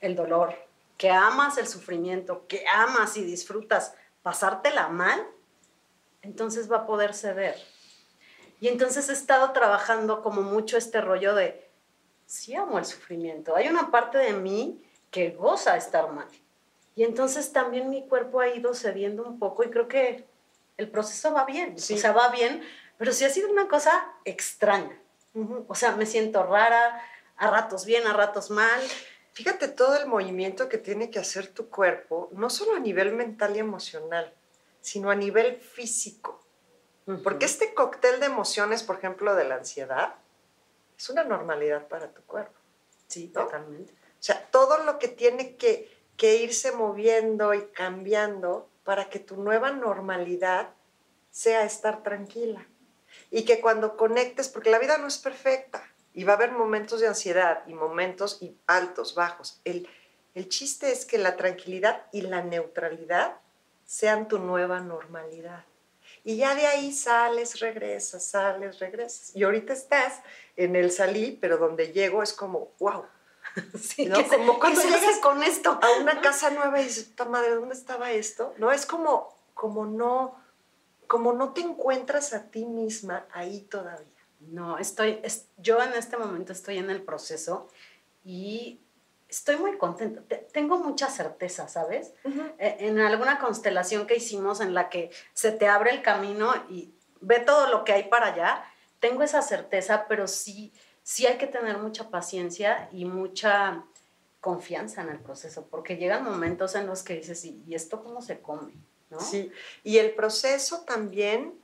el 0.00 0.16
dolor, 0.16 0.54
que 1.04 1.10
amas 1.10 1.58
el 1.58 1.66
sufrimiento, 1.66 2.46
que 2.46 2.64
amas 2.66 3.18
y 3.18 3.24
disfrutas 3.26 3.94
pasártela 4.22 4.88
mal, 4.88 5.22
entonces 6.22 6.72
va 6.72 6.78
a 6.78 6.86
poder 6.86 7.12
ceder. 7.12 7.56
Y 8.58 8.68
entonces 8.68 9.10
he 9.10 9.12
estado 9.12 9.52
trabajando 9.52 10.22
como 10.22 10.40
mucho 10.40 10.78
este 10.78 11.02
rollo 11.02 11.34
de, 11.34 11.70
sí 12.24 12.54
amo 12.54 12.78
el 12.78 12.86
sufrimiento, 12.86 13.54
hay 13.54 13.68
una 13.68 13.90
parte 13.90 14.16
de 14.16 14.32
mí 14.32 14.82
que 15.10 15.32
goza 15.32 15.76
estar 15.76 16.10
mal. 16.10 16.28
Y 16.96 17.04
entonces 17.04 17.52
también 17.52 17.90
mi 17.90 18.08
cuerpo 18.08 18.40
ha 18.40 18.48
ido 18.48 18.72
cediendo 18.72 19.24
un 19.24 19.38
poco 19.38 19.62
y 19.62 19.68
creo 19.68 19.88
que 19.88 20.26
el 20.78 20.90
proceso 20.90 21.34
va 21.34 21.44
bien, 21.44 21.74
o 21.74 21.78
sea, 21.78 22.12
va 22.12 22.30
bien, 22.30 22.62
pero 22.96 23.12
sí 23.12 23.26
ha 23.26 23.28
sido 23.28 23.50
una 23.50 23.68
cosa 23.68 24.10
extraña. 24.24 24.98
O 25.68 25.74
sea, 25.74 25.96
me 25.96 26.06
siento 26.06 26.44
rara, 26.44 26.98
a 27.36 27.50
ratos 27.50 27.84
bien, 27.84 28.06
a 28.06 28.14
ratos 28.14 28.50
mal. 28.50 28.80
Fíjate 29.34 29.66
todo 29.66 29.96
el 29.96 30.06
movimiento 30.06 30.68
que 30.68 30.78
tiene 30.78 31.10
que 31.10 31.18
hacer 31.18 31.48
tu 31.48 31.68
cuerpo, 31.68 32.30
no 32.32 32.50
solo 32.50 32.76
a 32.76 32.80
nivel 32.80 33.12
mental 33.12 33.56
y 33.56 33.58
emocional, 33.58 34.32
sino 34.80 35.10
a 35.10 35.16
nivel 35.16 35.56
físico. 35.56 36.40
Porque 37.22 37.44
este 37.44 37.74
cóctel 37.74 38.20
de 38.20 38.26
emociones, 38.26 38.82
por 38.82 38.96
ejemplo, 38.96 39.34
de 39.34 39.44
la 39.44 39.56
ansiedad, 39.56 40.14
es 40.96 41.10
una 41.10 41.24
normalidad 41.24 41.88
para 41.88 42.08
tu 42.08 42.22
cuerpo. 42.22 42.58
Sí, 43.08 43.28
totalmente. 43.28 43.92
O 43.92 44.22
sea, 44.22 44.48
todo 44.50 44.84
lo 44.84 44.98
que 44.98 45.08
tiene 45.08 45.56
que, 45.56 45.92
que 46.16 46.36
irse 46.36 46.72
moviendo 46.72 47.52
y 47.52 47.66
cambiando 47.66 48.68
para 48.84 49.10
que 49.10 49.18
tu 49.18 49.36
nueva 49.36 49.72
normalidad 49.72 50.70
sea 51.30 51.64
estar 51.64 52.02
tranquila. 52.02 52.66
Y 53.30 53.44
que 53.44 53.60
cuando 53.60 53.96
conectes, 53.96 54.48
porque 54.48 54.70
la 54.70 54.78
vida 54.78 54.96
no 54.96 55.08
es 55.08 55.18
perfecta, 55.18 55.82
y 56.14 56.24
va 56.24 56.34
a 56.34 56.36
haber 56.36 56.52
momentos 56.52 57.00
de 57.00 57.08
ansiedad 57.08 57.64
y 57.66 57.74
momentos 57.74 58.38
y 58.40 58.56
altos, 58.66 59.14
bajos. 59.14 59.60
El, 59.64 59.88
el 60.34 60.48
chiste 60.48 60.92
es 60.92 61.04
que 61.04 61.18
la 61.18 61.36
tranquilidad 61.36 62.06
y 62.12 62.22
la 62.22 62.42
neutralidad 62.42 63.36
sean 63.84 64.28
tu 64.28 64.38
nueva 64.38 64.80
normalidad. 64.80 65.64
Y 66.22 66.36
ya 66.36 66.54
de 66.54 66.66
ahí 66.66 66.92
sales, 66.92 67.60
regresas, 67.60 68.24
sales, 68.24 68.78
regresas. 68.78 69.34
Y 69.34 69.42
ahorita 69.42 69.72
estás 69.72 70.22
en 70.56 70.76
el 70.76 70.90
salí, 70.90 71.36
pero 71.40 71.58
donde 71.58 71.92
llego 71.92 72.22
es 72.22 72.32
como, 72.32 72.70
wow. 72.78 73.04
Sí, 73.78 74.06
¿no? 74.06 74.26
como 74.28 74.58
cuando 74.58 74.80
llegas 74.82 75.18
con 75.18 75.42
esto 75.42 75.78
a 75.82 76.00
una 76.00 76.20
casa 76.22 76.50
nueva 76.50 76.80
y 76.80 76.84
dices, 76.84 77.12
madre, 77.28 77.54
¿dónde 77.54 77.74
estaba 77.74 78.10
esto? 78.12 78.54
No, 78.56 78.72
es 78.72 78.86
como, 78.86 79.36
como 79.52 79.84
no, 79.84 80.40
como 81.06 81.34
no 81.34 81.52
te 81.52 81.60
encuentras 81.60 82.32
a 82.32 82.50
ti 82.50 82.64
misma 82.64 83.26
ahí 83.32 83.60
todavía. 83.60 84.06
No, 84.50 84.78
estoy, 84.78 85.20
yo 85.56 85.82
en 85.82 85.92
este 85.94 86.16
momento 86.16 86.52
estoy 86.52 86.78
en 86.78 86.90
el 86.90 87.02
proceso 87.02 87.68
y 88.24 88.80
estoy 89.28 89.56
muy 89.56 89.76
contenta. 89.76 90.22
Tengo 90.52 90.78
mucha 90.78 91.08
certeza, 91.08 91.68
¿sabes? 91.68 92.12
E, 92.58 92.76
en 92.80 93.00
alguna 93.00 93.38
constelación 93.38 94.06
que 94.06 94.16
hicimos 94.16 94.60
en 94.60 94.74
la 94.74 94.88
que 94.88 95.10
se 95.32 95.52
te 95.52 95.66
abre 95.68 95.90
el 95.90 96.02
camino 96.02 96.54
y 96.68 96.94
ve 97.20 97.40
todo 97.40 97.68
lo 97.68 97.84
que 97.84 97.92
hay 97.92 98.04
para 98.04 98.32
allá, 98.32 98.64
tengo 99.00 99.22
esa 99.22 99.42
certeza, 99.42 100.06
pero 100.08 100.28
sí, 100.28 100.72
sí 101.02 101.26
hay 101.26 101.36
que 101.36 101.46
tener 101.46 101.78
mucha 101.78 102.10
paciencia 102.10 102.88
y 102.92 103.04
mucha 103.04 103.84
confianza 104.40 105.02
en 105.02 105.08
el 105.08 105.20
proceso, 105.20 105.66
porque 105.70 105.96
llegan 105.96 106.22
momentos 106.22 106.74
en 106.74 106.86
los 106.86 107.02
que 107.02 107.14
dices, 107.14 107.44
¿y, 107.44 107.74
esto 107.74 108.02
cómo 108.02 108.20
se 108.20 108.40
come? 108.40 108.74
¿no? 109.10 109.18
Sí, 109.20 109.50
y 109.82 109.98
el 109.98 110.14
proceso 110.14 110.82
también 110.82 111.54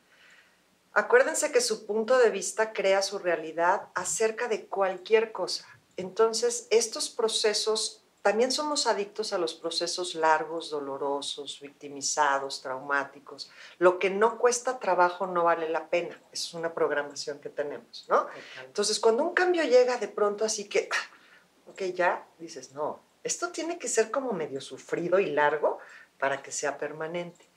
Acuérdense 0.92 1.52
que 1.52 1.60
su 1.60 1.86
punto 1.86 2.18
de 2.18 2.30
vista 2.30 2.72
crea 2.72 3.02
su 3.02 3.18
realidad 3.18 3.88
acerca 3.94 4.48
de 4.48 4.66
cualquier 4.66 5.30
cosa. 5.30 5.66
Entonces, 5.96 6.66
estos 6.70 7.10
procesos, 7.10 8.02
también 8.22 8.50
somos 8.50 8.88
adictos 8.88 9.32
a 9.32 9.38
los 9.38 9.54
procesos 9.54 10.16
largos, 10.16 10.70
dolorosos, 10.70 11.60
victimizados, 11.60 12.60
traumáticos. 12.60 13.50
Lo 13.78 14.00
que 14.00 14.10
no 14.10 14.36
cuesta 14.38 14.80
trabajo 14.80 15.28
no 15.28 15.44
vale 15.44 15.68
la 15.68 15.88
pena. 15.88 16.20
Es 16.32 16.54
una 16.54 16.74
programación 16.74 17.38
que 17.38 17.50
tenemos, 17.50 18.06
¿no? 18.08 18.26
Entonces, 18.64 18.98
cuando 18.98 19.22
un 19.22 19.32
cambio 19.32 19.62
llega 19.62 19.96
de 19.96 20.08
pronto 20.08 20.44
así 20.44 20.68
que, 20.68 20.88
ah, 20.90 21.70
ok, 21.70 21.82
ya, 21.94 22.26
dices, 22.38 22.72
no, 22.72 23.00
esto 23.22 23.50
tiene 23.50 23.78
que 23.78 23.88
ser 23.88 24.10
como 24.10 24.32
medio 24.32 24.60
sufrido 24.60 25.20
y 25.20 25.26
largo 25.26 25.78
para 26.18 26.42
que 26.42 26.50
sea 26.50 26.78
permanente. 26.78 27.48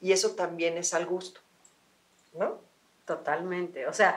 Y 0.00 0.12
eso 0.12 0.32
también 0.32 0.76
es 0.76 0.92
al 0.92 1.06
gusto, 1.06 1.40
¿no? 2.34 2.71
Totalmente. 3.16 3.86
O 3.86 3.92
sea, 3.92 4.16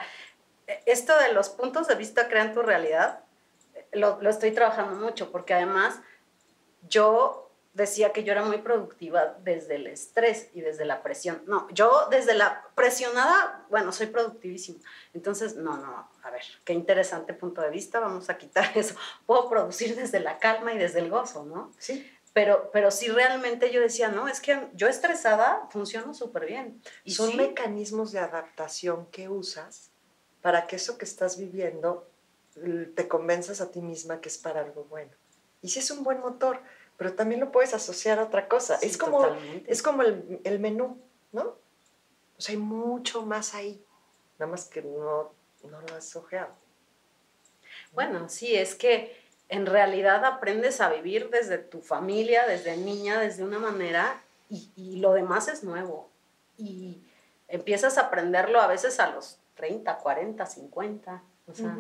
esto 0.86 1.18
de 1.20 1.34
los 1.34 1.50
puntos 1.50 1.88
de 1.88 1.96
vista 1.96 2.28
crean 2.28 2.54
tu 2.54 2.62
realidad, 2.62 3.20
lo, 3.92 4.22
lo, 4.22 4.30
estoy 4.30 4.52
trabajando 4.52 4.96
mucho, 4.96 5.32
porque 5.32 5.54
además 5.54 6.00
yo 6.88 7.46
decía 7.74 8.14
que 8.14 8.24
yo 8.24 8.32
era 8.32 8.44
muy 8.44 8.60
productiva 8.60 9.36
desde 9.44 9.76
el 9.76 9.88
estrés 9.88 10.50
y 10.54 10.62
desde 10.62 10.86
la 10.86 11.04
presión. 11.04 11.44
No, 11.46 11.68
yo 11.72 12.08
desde 12.10 12.34
la 12.34 12.64
presionada, 12.74 13.66
bueno, 13.70 13.92
soy 13.92 14.08
productivísimo. 14.08 14.80
Entonces, 15.14 15.58
no, 15.58 15.76
no, 15.76 16.10
a 16.24 16.32
ver, 16.32 16.44
qué 16.64 16.72
interesante 16.72 17.34
punto 17.34 17.62
de 17.62 17.70
vista, 17.70 18.00
vamos 18.00 18.30
a 18.30 18.38
quitar 18.38 18.72
eso. 18.76 18.96
Puedo 19.26 19.50
producir 19.50 19.96
desde 19.96 20.22
la 20.22 20.40
calma 20.40 20.74
y 20.74 20.78
desde 20.78 21.00
el 21.00 21.10
gozo, 21.10 21.44
¿no? 21.44 21.74
Sí. 21.78 22.10
Pero, 22.36 22.70
pero 22.74 22.92
sí 22.92 23.08
realmente 23.08 23.72
yo 23.72 23.80
decía, 23.80 24.10
no, 24.10 24.28
es 24.28 24.42
que 24.42 24.68
yo 24.74 24.90
estresada 24.90 25.70
funciono 25.72 26.14
súper 26.14 26.46
bien. 26.46 26.82
Y 27.06 27.14
son 27.14 27.38
mecanismos 27.38 28.12
de 28.12 28.20
adaptación 28.20 29.06
que 29.06 29.30
usas 29.30 29.92
para 30.42 30.68
que 30.68 30.76
eso 30.76 30.98
que 30.98 31.06
estás 31.06 31.38
viviendo 31.38 32.10
te 32.94 33.08
convenzas 33.08 33.62
a 33.62 33.72
ti 33.72 33.80
misma 33.80 34.20
que 34.20 34.28
es 34.28 34.38
para 34.38 34.60
algo 34.60 34.84
bueno. 34.84 35.14
Y 35.62 35.70
sí 35.70 35.80
es 35.80 35.90
un 35.92 36.04
buen 36.04 36.20
motor, 36.20 36.60
pero 36.98 37.14
también 37.14 37.40
lo 37.40 37.54
puedes 37.54 37.74
asociar 37.74 38.20
a 38.20 38.24
otra 38.24 38.50
cosa. 38.50 38.80
es 38.82 38.98
como, 38.98 39.26
es 39.66 39.82
como 39.82 40.02
el, 40.02 40.42
el, 40.44 40.60
menú, 40.60 41.02
¿no? 41.32 41.56
O 42.38 42.42
sea, 42.42 42.52
hay 42.52 42.60
mucho 42.60 43.22
más 43.26 43.54
ahí, 43.54 43.82
nada 44.38 44.52
más 44.52 44.66
que 44.66 44.82
no, 44.82 45.32
no 45.64 45.82
lo 45.82 45.96
has 45.96 46.14
ojeado. 46.18 46.54
Bueno, 47.94 48.28
sí, 48.28 48.54
es 48.54 48.76
que 48.76 49.25
en 49.50 49.66
realidad 49.66 50.26
aprendes 50.26 50.82
a 50.82 50.90
vivir 50.90 51.30
desde 51.30 51.58
tu 51.58 51.82
familia, 51.82 52.46
desde 52.48 52.78
niña, 52.78 53.20
desde 53.20 53.44
una 53.44 53.60
manera, 53.60 54.22
y, 54.50 54.98
lo 54.98 55.14
demás 55.14 55.48
es 55.48 55.64
nuevo. 55.64 56.10
Y 56.58 57.02
empiezas 57.48 57.98
a 57.98 58.02
aprenderlo 58.02 58.62
a 58.62 58.68
veces 58.68 59.00
a 59.00 59.12
los 59.12 59.40
30, 59.56 59.98
40, 59.98 60.46
50, 60.46 61.24
o 61.48 61.54
sea, 61.54 61.78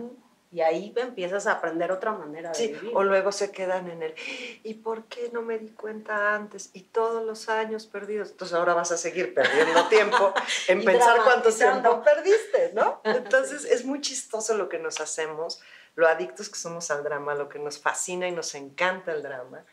y 0.51 0.62
ahí 0.62 0.93
empiezas 0.95 1.48
a 1.48 1.53
aprender 1.53 1.91
otra 1.91 2.13
manera 2.13 2.51
de 2.51 2.67
vivir. 2.67 2.91
O 2.95 3.03
luego 3.03 3.34
se 3.34 3.51
quedan 3.51 3.89
en 3.89 4.03
el, 4.03 4.15
¿y 4.63 4.75
por 4.75 5.03
qué 5.05 5.29
no 5.34 5.41
me 5.41 5.57
di 5.57 5.69
cuenta 5.69 6.34
antes? 6.34 6.69
Y 6.72 6.81
todos 6.81 7.25
los 7.25 7.50
años 7.50 7.88
perdidos. 7.88 8.31
Entonces 8.31 8.55
ahora 8.55 8.74
vas 8.74 8.91
a 8.93 8.98
seguir 8.98 9.34
perdiendo 9.34 9.86
tiempo 9.89 10.34
en 10.69 10.86
pensar 10.86 11.17
cuánto 11.25 11.51
tiempo 11.51 12.01
perdiste, 12.03 12.72
¿no? 12.74 13.01
Entonces 13.03 13.65
es 13.65 13.84
muy 13.84 14.00
chistoso 14.00 14.55
lo 14.55 14.69
que 14.69 14.79
nos 14.79 15.01
hacemos 15.01 15.60
lo 15.95 16.07
adictos 16.07 16.49
que 16.49 16.59
somos 16.59 16.91
al 16.91 17.03
drama, 17.03 17.35
lo 17.35 17.49
que 17.49 17.59
nos 17.59 17.79
fascina 17.79 18.27
y 18.27 18.31
nos 18.31 18.53
encanta 18.55 19.11
el 19.13 19.23
drama, 19.23 19.65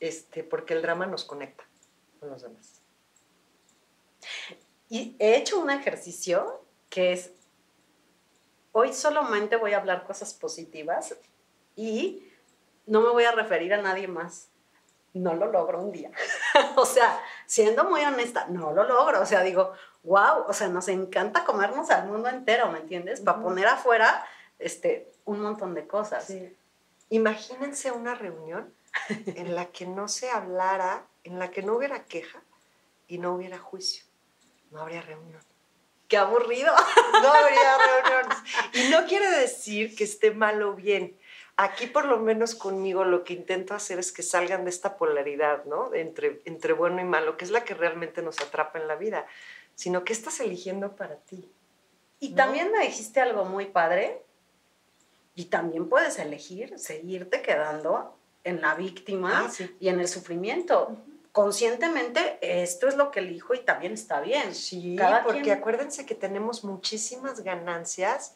este, 0.00 0.44
porque 0.44 0.74
el 0.74 0.82
drama 0.82 1.06
nos 1.06 1.24
conecta 1.24 1.64
con 2.20 2.30
los 2.30 2.42
demás. 2.42 2.80
Y 4.88 5.16
he 5.18 5.36
hecho 5.36 5.58
un 5.58 5.70
ejercicio 5.70 6.64
que 6.88 7.12
es, 7.12 7.32
hoy 8.72 8.92
solamente 8.92 9.56
voy 9.56 9.72
a 9.72 9.78
hablar 9.78 10.06
cosas 10.06 10.32
positivas 10.34 11.16
y 11.74 12.30
no 12.86 13.00
me 13.00 13.10
voy 13.10 13.24
a 13.24 13.32
referir 13.32 13.74
a 13.74 13.82
nadie 13.82 14.06
más. 14.06 14.48
No 15.12 15.34
lo 15.34 15.46
logro 15.46 15.80
un 15.80 15.92
día. 15.92 16.10
o 16.76 16.84
sea, 16.84 17.20
siendo 17.46 17.84
muy 17.84 18.02
honesta, 18.02 18.46
no 18.48 18.72
lo 18.72 18.84
logro. 18.84 19.20
O 19.20 19.26
sea, 19.26 19.42
digo, 19.42 19.72
wow, 20.02 20.44
o 20.46 20.52
sea, 20.52 20.68
nos 20.68 20.88
encanta 20.88 21.44
comernos 21.44 21.90
al 21.90 22.08
mundo 22.08 22.28
entero, 22.28 22.70
¿me 22.70 22.78
entiendes? 22.78 23.20
Para 23.20 23.40
poner 23.40 23.66
afuera 23.66 24.24
este, 24.58 25.13
un 25.24 25.40
montón 25.40 25.74
de 25.74 25.86
cosas. 25.86 26.32
Imagínense 27.10 27.92
una 27.92 28.14
reunión 28.14 28.72
en 29.08 29.54
la 29.54 29.66
que 29.66 29.86
no 29.86 30.08
se 30.08 30.30
hablara, 30.30 31.06
en 31.24 31.38
la 31.38 31.50
que 31.50 31.62
no 31.62 31.74
hubiera 31.74 32.04
queja 32.04 32.42
y 33.08 33.18
no 33.18 33.34
hubiera 33.34 33.58
juicio. 33.58 34.04
No 34.70 34.80
habría 34.80 35.02
reunión. 35.02 35.40
¡Qué 36.08 36.16
aburrido! 36.16 36.72
No 37.22 37.32
habría 37.32 37.78
reuniones. 37.78 38.38
Y 38.74 38.90
no 38.90 39.06
quiere 39.06 39.30
decir 39.30 39.94
que 39.94 40.04
esté 40.04 40.32
mal 40.32 40.62
o 40.62 40.74
bien. 40.74 41.16
Aquí, 41.56 41.86
por 41.86 42.06
lo 42.06 42.18
menos 42.18 42.56
conmigo, 42.56 43.04
lo 43.04 43.22
que 43.22 43.34
intento 43.34 43.74
hacer 43.74 44.00
es 44.00 44.10
que 44.10 44.22
salgan 44.22 44.64
de 44.64 44.70
esta 44.70 44.96
polaridad, 44.96 45.64
¿no? 45.64 45.94
Entre, 45.94 46.42
entre 46.44 46.72
bueno 46.72 47.00
y 47.00 47.04
malo, 47.04 47.36
que 47.36 47.44
es 47.44 47.52
la 47.52 47.62
que 47.62 47.74
realmente 47.74 48.20
nos 48.20 48.40
atrapa 48.40 48.80
en 48.80 48.88
la 48.88 48.96
vida, 48.96 49.26
sino 49.76 50.04
que 50.04 50.12
estás 50.12 50.40
eligiendo 50.40 50.96
para 50.96 51.14
ti. 51.16 51.48
Y 52.18 52.34
también 52.34 52.72
me 52.72 52.80
dijiste 52.80 53.20
algo 53.20 53.44
muy 53.44 53.66
padre, 53.66 54.22
Y 55.34 55.46
también 55.46 55.88
puedes 55.88 56.18
elegir 56.18 56.78
seguirte 56.78 57.42
quedando 57.42 58.16
en 58.44 58.60
la 58.60 58.74
víctima 58.74 59.44
Ah, 59.46 59.50
sí. 59.50 59.74
y 59.80 59.88
en 59.88 60.00
el 60.00 60.08
sufrimiento. 60.08 60.96
Conscientemente, 61.32 62.38
esto 62.40 62.86
es 62.86 62.96
lo 62.96 63.10
que 63.10 63.18
elijo 63.20 63.54
y 63.54 63.60
también 63.64 63.92
está 63.94 64.20
bien. 64.20 64.54
Sí, 64.54 64.94
Cada 64.96 65.24
porque 65.24 65.42
quien- 65.42 65.58
acuérdense 65.58 66.06
que 66.06 66.14
tenemos 66.14 66.62
muchísimas 66.62 67.40
ganancias 67.40 68.34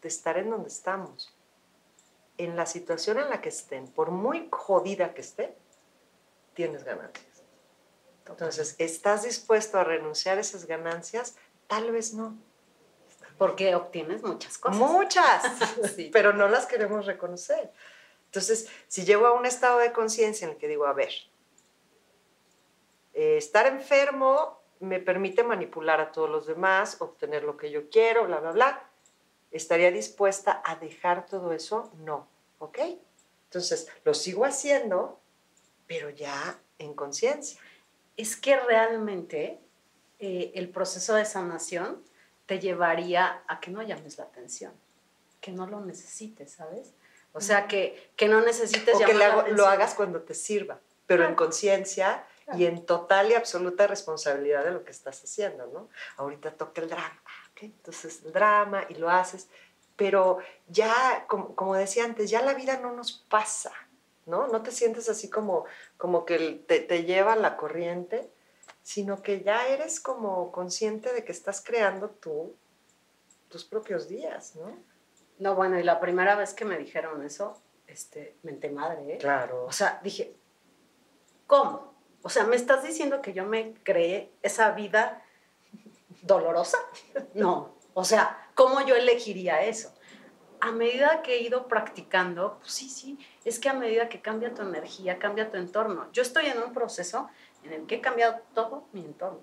de 0.00 0.08
estar 0.08 0.38
en 0.38 0.50
donde 0.50 0.68
estamos. 0.68 1.34
En 2.38 2.54
la 2.54 2.66
situación 2.66 3.18
en 3.18 3.30
la 3.30 3.40
que 3.40 3.48
estén, 3.48 3.88
por 3.88 4.10
muy 4.12 4.48
jodida 4.52 5.12
que 5.14 5.22
esté, 5.22 5.56
tienes 6.54 6.84
ganancias. 6.84 7.26
Entonces, 8.28 8.76
¿estás 8.78 9.22
dispuesto 9.24 9.78
a 9.78 9.84
renunciar 9.84 10.38
a 10.38 10.40
esas 10.42 10.66
ganancias? 10.66 11.34
Tal 11.66 11.90
vez 11.90 12.14
no. 12.14 12.36
Porque 13.38 13.74
obtienes 13.74 14.22
muchas 14.22 14.58
cosas. 14.58 14.78
Muchas, 14.78 15.42
Sí. 15.94 16.10
pero 16.12 16.32
no 16.32 16.48
las 16.48 16.66
queremos 16.66 17.06
reconocer. 17.06 17.72
Entonces, 18.26 18.68
si 18.88 19.04
llego 19.04 19.26
a 19.26 19.32
un 19.32 19.46
estado 19.46 19.78
de 19.78 19.92
conciencia 19.92 20.46
en 20.46 20.52
el 20.52 20.58
que 20.58 20.68
digo, 20.68 20.86
a 20.86 20.92
ver, 20.92 21.10
eh, 23.14 23.36
estar 23.36 23.66
enfermo 23.66 24.60
me 24.80 25.00
permite 25.00 25.42
manipular 25.42 26.00
a 26.00 26.12
todos 26.12 26.28
los 26.28 26.46
demás, 26.46 26.96
obtener 27.00 27.44
lo 27.44 27.56
que 27.56 27.70
yo 27.70 27.88
quiero, 27.88 28.26
bla, 28.26 28.40
bla, 28.40 28.52
bla. 28.52 28.90
¿Estaría 29.50 29.90
dispuesta 29.90 30.60
a 30.64 30.76
dejar 30.76 31.24
todo 31.24 31.52
eso? 31.52 31.90
No, 31.98 32.28
¿ok? 32.58 32.78
Entonces, 33.44 33.88
lo 34.04 34.12
sigo 34.12 34.44
haciendo, 34.44 35.18
pero 35.86 36.10
ya 36.10 36.58
en 36.78 36.94
conciencia. 36.94 37.58
es 38.18 38.36
que 38.36 38.56
realmente 38.58 39.60
eh, 40.18 40.52
el 40.54 40.68
proceso 40.70 41.14
de 41.14 41.24
sanación 41.24 42.02
te 42.46 42.58
llevaría 42.60 43.42
a 43.48 43.60
que 43.60 43.70
no 43.70 43.82
llames 43.82 44.18
la 44.18 44.24
atención, 44.24 44.72
que 45.40 45.50
no 45.52 45.66
lo 45.66 45.80
necesites, 45.80 46.52
¿sabes? 46.52 46.92
O 47.32 47.40
sea, 47.40 47.66
que, 47.66 48.12
que 48.16 48.28
no 48.28 48.40
necesites 48.40 48.94
O 48.94 48.98
que 48.98 49.12
llamar 49.12 49.14
le 49.14 49.18
la 49.18 49.26
hago- 49.26 49.40
atención. 49.40 49.56
lo 49.58 49.66
hagas 49.66 49.94
cuando 49.94 50.22
te 50.22 50.34
sirva, 50.34 50.78
pero 51.06 51.22
en 51.24 51.30
Claro. 51.34 51.36
conciencia 51.44 52.24
y 52.56 52.64
en 52.66 52.86
total 52.86 53.30
y 53.30 53.34
absoluta 53.34 53.86
responsabilidad 53.88 54.64
de 54.64 54.70
lo 54.70 54.84
que 54.84 54.92
estás 54.92 55.22
haciendo, 55.24 55.66
¿no? 55.66 55.88
Ahorita 56.16 56.52
toca 56.52 56.80
el 56.80 56.88
drama, 56.88 57.20
ah, 57.26 57.50
¿ok? 57.52 57.62
Entonces 57.64 58.22
el 58.24 58.32
drama 58.32 58.84
y 58.88 58.94
lo 58.94 59.10
haces, 59.10 59.48
pero 59.96 60.38
ya, 60.68 61.24
como, 61.28 61.54
como 61.56 61.74
decía 61.74 62.04
antes, 62.04 62.30
ya 62.30 62.42
la 62.42 62.54
vida 62.54 62.78
no 62.78 62.92
nos 62.92 63.12
pasa, 63.12 63.72
¿no? 64.26 64.46
No 64.46 64.62
te 64.62 64.70
sientes 64.70 65.08
así 65.08 65.28
como, 65.28 65.64
como 65.96 66.24
que 66.24 66.62
te, 66.68 66.78
te 66.80 67.02
lleva 67.04 67.34
la 67.34 67.56
corriente, 67.56 68.30
sino 68.86 69.20
que 69.20 69.42
ya 69.42 69.66
eres 69.66 69.98
como 69.98 70.52
consciente 70.52 71.12
de 71.12 71.24
que 71.24 71.32
estás 71.32 71.60
creando 71.60 72.08
tú 72.08 72.54
tus 73.48 73.64
propios 73.64 74.06
días, 74.06 74.54
¿no? 74.54 74.78
No, 75.40 75.56
bueno, 75.56 75.76
y 75.80 75.82
la 75.82 75.98
primera 75.98 76.36
vez 76.36 76.54
que 76.54 76.64
me 76.64 76.78
dijeron 76.78 77.24
eso, 77.24 77.60
este, 77.88 78.36
menté 78.44 78.70
madre, 78.70 79.14
¿eh? 79.14 79.18
Claro. 79.18 79.64
O 79.64 79.72
sea, 79.72 79.98
dije, 80.04 80.36
¿cómo? 81.48 81.94
O 82.22 82.28
sea, 82.28 82.44
¿me 82.44 82.54
estás 82.54 82.84
diciendo 82.84 83.20
que 83.20 83.32
yo 83.32 83.44
me 83.44 83.74
creé 83.82 84.30
esa 84.42 84.70
vida 84.70 85.20
dolorosa? 86.22 86.78
No. 87.34 87.74
O 87.92 88.04
sea, 88.04 88.50
¿cómo 88.54 88.86
yo 88.86 88.94
elegiría 88.94 89.64
eso? 89.64 89.92
A 90.60 90.70
medida 90.70 91.22
que 91.22 91.34
he 91.34 91.42
ido 91.42 91.66
practicando, 91.66 92.58
pues 92.60 92.70
sí, 92.70 92.88
sí, 92.88 93.18
es 93.44 93.58
que 93.58 93.68
a 93.68 93.74
medida 93.74 94.08
que 94.08 94.20
cambia 94.20 94.54
tu 94.54 94.62
energía, 94.62 95.18
cambia 95.18 95.50
tu 95.50 95.56
entorno. 95.56 96.08
Yo 96.12 96.22
estoy 96.22 96.46
en 96.46 96.62
un 96.62 96.72
proceso 96.72 97.28
en 97.66 97.72
el 97.72 97.86
que 97.86 97.96
he 97.96 98.00
cambiado 98.00 98.40
todo 98.54 98.86
mi 98.92 99.00
entorno. 99.00 99.40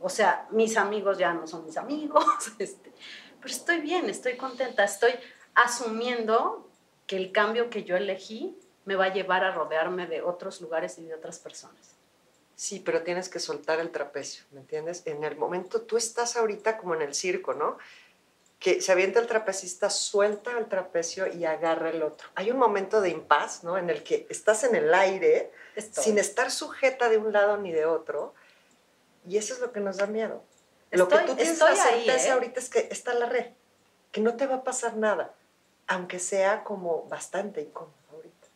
O 0.00 0.08
sea, 0.08 0.46
mis 0.50 0.76
amigos 0.76 1.18
ya 1.18 1.32
no 1.32 1.46
son 1.46 1.64
mis 1.64 1.76
amigos, 1.76 2.24
este, 2.58 2.92
pero 3.40 3.54
estoy 3.54 3.80
bien, 3.80 4.10
estoy 4.10 4.36
contenta, 4.36 4.84
estoy 4.84 5.12
asumiendo 5.54 6.68
que 7.06 7.16
el 7.16 7.32
cambio 7.32 7.70
que 7.70 7.84
yo 7.84 7.96
elegí 7.96 8.58
me 8.84 8.96
va 8.96 9.06
a 9.06 9.12
llevar 9.12 9.44
a 9.44 9.52
rodearme 9.52 10.06
de 10.06 10.22
otros 10.22 10.60
lugares 10.60 10.98
y 10.98 11.04
de 11.04 11.14
otras 11.14 11.38
personas. 11.38 11.94
Sí, 12.56 12.80
pero 12.84 13.02
tienes 13.02 13.28
que 13.28 13.40
soltar 13.40 13.80
el 13.80 13.90
trapecio, 13.90 14.44
¿me 14.52 14.60
entiendes? 14.60 15.02
En 15.06 15.24
el 15.24 15.36
momento, 15.36 15.82
tú 15.82 15.96
estás 15.96 16.36
ahorita 16.36 16.78
como 16.78 16.94
en 16.94 17.02
el 17.02 17.14
circo, 17.14 17.54
¿no? 17.54 17.78
Que 18.64 18.80
se 18.80 18.92
avienta 18.92 19.20
el 19.20 19.26
trapecista, 19.26 19.90
suelta 19.90 20.56
el 20.56 20.66
trapecio 20.68 21.26
y 21.30 21.44
agarra 21.44 21.90
el 21.90 22.02
otro. 22.02 22.28
Hay 22.34 22.50
un 22.50 22.56
momento 22.56 23.02
de 23.02 23.10
impas, 23.10 23.62
¿no? 23.62 23.76
En 23.76 23.90
el 23.90 24.02
que 24.02 24.26
estás 24.30 24.64
en 24.64 24.74
el 24.74 24.94
aire, 24.94 25.52
sin 25.90 26.16
estar 26.18 26.50
sujeta 26.50 27.10
de 27.10 27.18
un 27.18 27.30
lado 27.30 27.58
ni 27.58 27.72
de 27.72 27.84
otro, 27.84 28.32
y 29.28 29.36
eso 29.36 29.52
es 29.52 29.60
lo 29.60 29.70
que 29.70 29.80
nos 29.80 29.98
da 29.98 30.06
miedo. 30.06 30.42
lo 30.92 31.08
que 31.08 31.18
tú 31.26 31.34
tienes 31.36 31.58
la 31.58 31.66
ahí, 31.66 32.06
certeza 32.06 32.28
¿eh? 32.28 32.30
ahorita 32.30 32.58
es 32.58 32.70
que 32.70 32.88
está 32.90 33.12
la 33.12 33.26
red, 33.26 33.48
que 34.12 34.22
no 34.22 34.34
te 34.34 34.46
va 34.46 34.54
a 34.56 34.64
pasar 34.64 34.96
nada, 34.96 35.34
aunque 35.86 36.18
sea 36.18 36.64
como 36.64 37.02
bastante 37.08 37.60
incómodo 37.60 37.92
ahorita. 38.14 38.48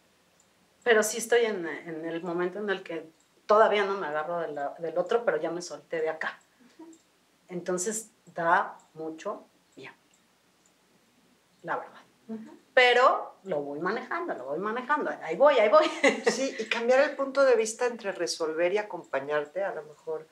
Pero 0.85 1.03
sí 1.03 1.19
estoy 1.19 1.45
en, 1.45 1.67
en 1.67 2.07
el 2.07 2.23
momento 2.23 2.61
en 2.61 2.71
el 2.71 2.83
que 2.83 3.05
todavía 3.45 3.85
no 3.85 3.95
me 3.99 4.07
agarro 4.07 4.39
de 4.41 4.49
la- 4.53 4.75
del 4.79 4.97
otro, 4.97 5.25
pero 5.27 5.37
ya 5.37 5.51
me 5.51 5.61
solté 5.61 6.01
de 6.01 6.09
acá. 6.09 6.39
Entonces 7.49 8.09
da 8.35 8.79
mucho 8.95 9.45
la 11.69 11.77
verdad. 11.77 12.03
Pero 12.75 13.37
lo 13.45 13.61
voy 13.63 13.81
manejando, 13.81 14.35
lo 14.35 14.45
voy 14.47 14.59
manejando. 14.59 15.11
Ahí 15.23 15.37
voy, 15.37 15.59
ahí 15.59 15.69
voy. 15.69 15.87
Sí, 16.31 16.55
y 16.59 16.65
cambiar 16.65 17.01
el 17.09 17.17
punto 17.17 17.45
de 17.45 17.55
vista 17.57 17.87
entre 17.87 18.13
resolver 18.13 18.73
y 18.73 18.79
acompañarte 18.79 19.63
a 19.63 19.75
lo 19.75 19.83
mejor 19.83 20.27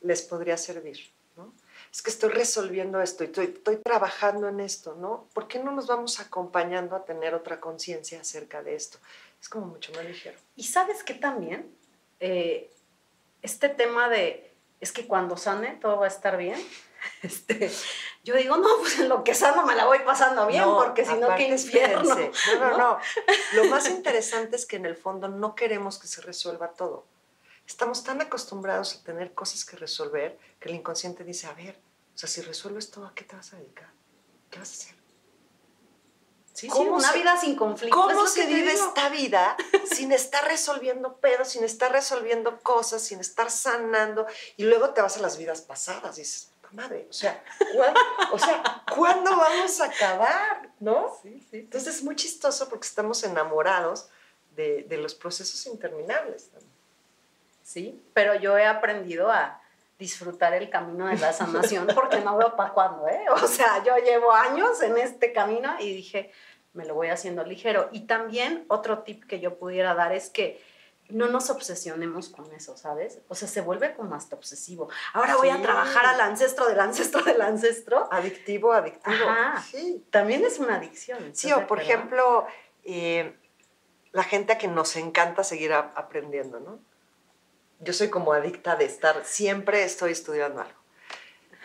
les 0.00 0.22
podría 0.22 0.56
servir, 0.56 0.98
¿no? 1.36 1.52
Es 1.92 2.02
que 2.02 2.10
estoy 2.10 2.30
resolviendo 2.30 3.00
esto 3.00 3.24
y 3.24 3.26
estoy, 3.26 3.46
estoy 3.46 3.76
trabajando 3.76 4.48
en 4.48 4.60
esto, 4.60 4.94
¿no? 4.94 5.26
¿Por 5.32 5.48
qué 5.48 5.58
no 5.58 5.72
nos 5.72 5.86
vamos 5.86 6.20
acompañando 6.20 6.94
a 6.96 7.04
tener 7.04 7.34
otra 7.34 7.58
conciencia 7.60 8.20
acerca 8.20 8.62
de 8.62 8.74
esto? 8.74 8.98
Es 9.40 9.48
como 9.48 9.66
mucho 9.66 9.92
más 9.92 10.04
ligero. 10.04 10.38
Y 10.56 10.64
sabes 10.64 11.02
que 11.04 11.14
también 11.14 11.74
Eh, 12.20 12.68
este 13.42 13.68
tema 13.68 14.08
de 14.08 14.52
es 14.80 14.90
que 14.90 15.06
cuando 15.06 15.36
sane 15.36 15.78
todo 15.80 15.98
va 15.98 16.06
a 16.06 16.08
estar 16.08 16.36
bien. 16.36 16.58
Este, 17.22 17.70
yo 18.24 18.34
digo, 18.36 18.56
no, 18.56 18.68
pues 18.80 18.98
en 18.98 19.08
lo 19.08 19.22
que 19.24 19.34
sano 19.34 19.64
me 19.66 19.74
la 19.74 19.86
voy 19.86 20.00
pasando 20.00 20.46
bien, 20.46 20.62
No, 20.62 20.76
porque 20.76 21.04
si 21.04 21.14
no, 21.14 21.34
qué 21.36 21.48
infierno. 21.48 22.14
No, 22.14 22.70
no, 22.70 22.76
no. 22.78 22.98
Lo 23.54 23.64
más 23.66 23.88
interesante 23.90 24.56
es 24.56 24.66
que 24.66 24.76
en 24.76 24.86
el 24.86 24.96
fondo 24.96 25.28
no 25.28 25.54
queremos 25.54 25.98
que 25.98 26.06
se 26.06 26.20
resuelva 26.20 26.68
todo. 26.72 27.06
Estamos 27.66 28.02
tan 28.02 28.20
acostumbrados 28.20 28.94
a 28.96 29.02
tener 29.04 29.34
cosas 29.34 29.64
que 29.64 29.76
resolver 29.76 30.38
que 30.58 30.68
el 30.70 30.74
inconsciente 30.76 31.22
dice, 31.24 31.46
a 31.46 31.52
ver, 31.52 31.78
o 32.14 32.18
sea, 32.18 32.28
si 32.28 32.40
resuelves 32.40 32.90
todo, 32.90 33.06
¿a 33.06 33.14
qué 33.14 33.24
te 33.24 33.36
vas 33.36 33.52
a 33.52 33.56
dedicar? 33.56 33.90
¿Qué 34.50 34.58
vas 34.58 34.70
a 34.70 34.72
hacer? 34.72 34.94
Sí, 36.54 36.66
sí, 36.66 36.68
¿Cómo 36.72 36.96
una 36.96 37.12
se- 37.12 37.18
vida 37.18 37.36
sin 37.40 37.54
conflicto. 37.54 37.96
¿Cómo 37.96 38.26
se 38.26 38.44
vive 38.46 38.72
digo. 38.72 38.88
esta 38.88 39.08
vida 39.10 39.56
sin 39.94 40.10
estar 40.10 40.44
resolviendo 40.48 41.18
pedos, 41.18 41.50
sin 41.50 41.62
estar 41.62 41.92
resolviendo 41.92 42.58
cosas, 42.62 43.00
sin 43.02 43.20
estar 43.20 43.48
sanando? 43.50 44.26
Y 44.56 44.64
luego 44.64 44.90
te 44.90 45.00
vas 45.00 45.16
a 45.18 45.20
las 45.20 45.38
vidas 45.38 45.60
pasadas 45.60 46.16
dices, 46.16 46.50
"Puta 46.56 46.57
madre, 46.72 47.06
o 47.08 47.12
sea, 47.12 47.42
¿cuándo, 47.74 48.00
o 48.32 48.38
sea, 48.38 48.82
¿cuándo 48.94 49.30
vamos 49.36 49.80
a 49.80 49.86
acabar? 49.86 50.70
¿No? 50.80 51.14
Sí, 51.22 51.44
sí. 51.50 51.58
Entonces 51.58 51.96
es 51.96 52.02
muy 52.02 52.16
chistoso 52.16 52.68
porque 52.68 52.86
estamos 52.86 53.22
enamorados 53.24 54.08
de, 54.54 54.84
de 54.84 54.96
los 54.98 55.14
procesos 55.14 55.66
interminables. 55.66 56.50
Sí, 57.62 58.02
pero 58.14 58.34
yo 58.34 58.56
he 58.56 58.66
aprendido 58.66 59.30
a 59.30 59.60
disfrutar 59.98 60.54
el 60.54 60.70
camino 60.70 61.06
de 61.06 61.16
la 61.18 61.32
sanación 61.32 61.86
porque 61.94 62.20
no 62.20 62.36
veo 62.36 62.56
para 62.56 62.72
cuándo, 62.72 63.08
¿eh? 63.08 63.24
O 63.30 63.46
sea, 63.46 63.82
yo 63.84 63.96
llevo 63.96 64.32
años 64.32 64.80
en 64.82 64.96
este 64.96 65.32
camino 65.32 65.74
y 65.80 65.92
dije, 65.92 66.32
me 66.72 66.84
lo 66.84 66.94
voy 66.94 67.08
haciendo 67.08 67.44
ligero. 67.44 67.88
Y 67.92 68.06
también 68.06 68.64
otro 68.68 69.00
tip 69.00 69.24
que 69.26 69.40
yo 69.40 69.58
pudiera 69.58 69.94
dar 69.94 70.12
es 70.12 70.30
que 70.30 70.62
no 71.08 71.28
nos 71.28 71.48
obsesionemos 71.50 72.28
con 72.28 72.52
eso, 72.52 72.76
¿sabes? 72.76 73.20
O 73.28 73.34
sea, 73.34 73.48
se 73.48 73.60
vuelve 73.62 73.94
como 73.94 74.14
hasta 74.14 74.36
obsesivo. 74.36 74.88
Ahora 75.14 75.36
voy 75.36 75.48
a 75.48 75.60
trabajar 75.62 76.04
al 76.06 76.20
ancestro 76.20 76.66
del 76.66 76.78
ancestro 76.80 77.22
del 77.22 77.40
ancestro. 77.40 78.08
Adictivo, 78.12 78.72
adictivo. 78.72 79.14
Ajá. 79.28 79.62
Sí. 79.62 80.04
También 80.10 80.44
es 80.44 80.58
una 80.58 80.76
adicción. 80.76 81.18
Sí, 81.34 81.46
¿estás 81.48 81.60
de 81.60 81.64
o 81.64 81.66
por 81.66 81.80
ejemplo, 81.80 82.46
eh, 82.84 83.34
la 84.12 84.22
gente 84.22 84.52
a 84.52 84.58
que 84.58 84.68
nos 84.68 84.96
encanta 84.96 85.44
seguir 85.44 85.72
a- 85.72 85.92
aprendiendo, 85.94 86.60
¿no? 86.60 86.78
Yo 87.80 87.92
soy 87.92 88.10
como 88.10 88.32
adicta 88.32 88.76
de 88.76 88.84
estar, 88.84 89.24
siempre 89.24 89.84
estoy 89.84 90.12
estudiando 90.12 90.60
algo. 90.62 90.78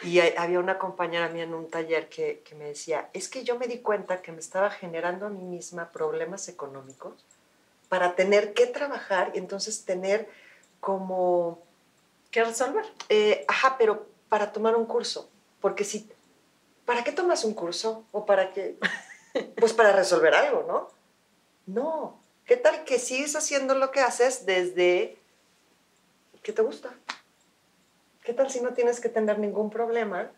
Y 0.04 0.20
hay- 0.20 0.36
había 0.38 0.60
una 0.60 0.78
compañera 0.78 1.28
mía 1.30 1.44
en 1.44 1.54
un 1.54 1.70
taller 1.70 2.08
que, 2.10 2.42
que 2.46 2.56
me 2.56 2.66
decía, 2.66 3.10
es 3.14 3.30
que 3.30 3.44
yo 3.44 3.58
me 3.58 3.68
di 3.68 3.80
cuenta 3.80 4.22
que 4.22 4.32
me 4.32 4.40
estaba 4.40 4.70
generando 4.70 5.26
a 5.26 5.30
mí 5.30 5.44
misma 5.44 5.92
problemas 5.92 6.48
económicos 6.50 7.26
para 7.94 8.16
tener 8.16 8.56
que 8.56 8.66
trabajar 8.66 9.34
y 9.36 9.38
entonces 9.38 9.86
tener 9.86 10.28
como 10.80 11.62
¿Qué 12.32 12.44
resolver? 12.44 12.84
eh, 13.08 13.46
ajá, 13.48 13.78
pero 13.78 14.08
para 14.30 14.52
tomar 14.52 14.76
un 14.76 14.88
curso. 14.88 15.30
Porque 15.62 15.84
si, 15.84 16.10
¿para 16.86 17.04
qué 17.04 17.12
tomas 17.12 17.44
un 17.44 17.54
curso? 17.54 18.04
¿O 18.12 18.26
para 18.26 18.52
qué? 18.52 18.78
Pues 19.58 19.74
para 19.74 19.92
resolver 19.92 20.34
algo, 20.34 20.66
¿no? 20.68 20.90
No. 21.68 22.20
¿Qué 22.48 22.58
tal 22.58 22.84
que 22.84 22.98
sigues 22.98 23.36
haciendo 23.36 23.76
lo 23.76 23.92
que 23.92 24.00
haces 24.00 24.48
desde 24.48 25.16
que 26.42 26.52
te 26.52 26.64
gusta? 26.64 26.96
¿Qué 28.24 28.34
tal 28.34 28.50
si 28.50 28.60
no 28.60 28.74
tienes 28.74 29.00
que 29.02 29.10
tener 29.10 29.38
ningún 29.38 29.70
problema 29.70 30.32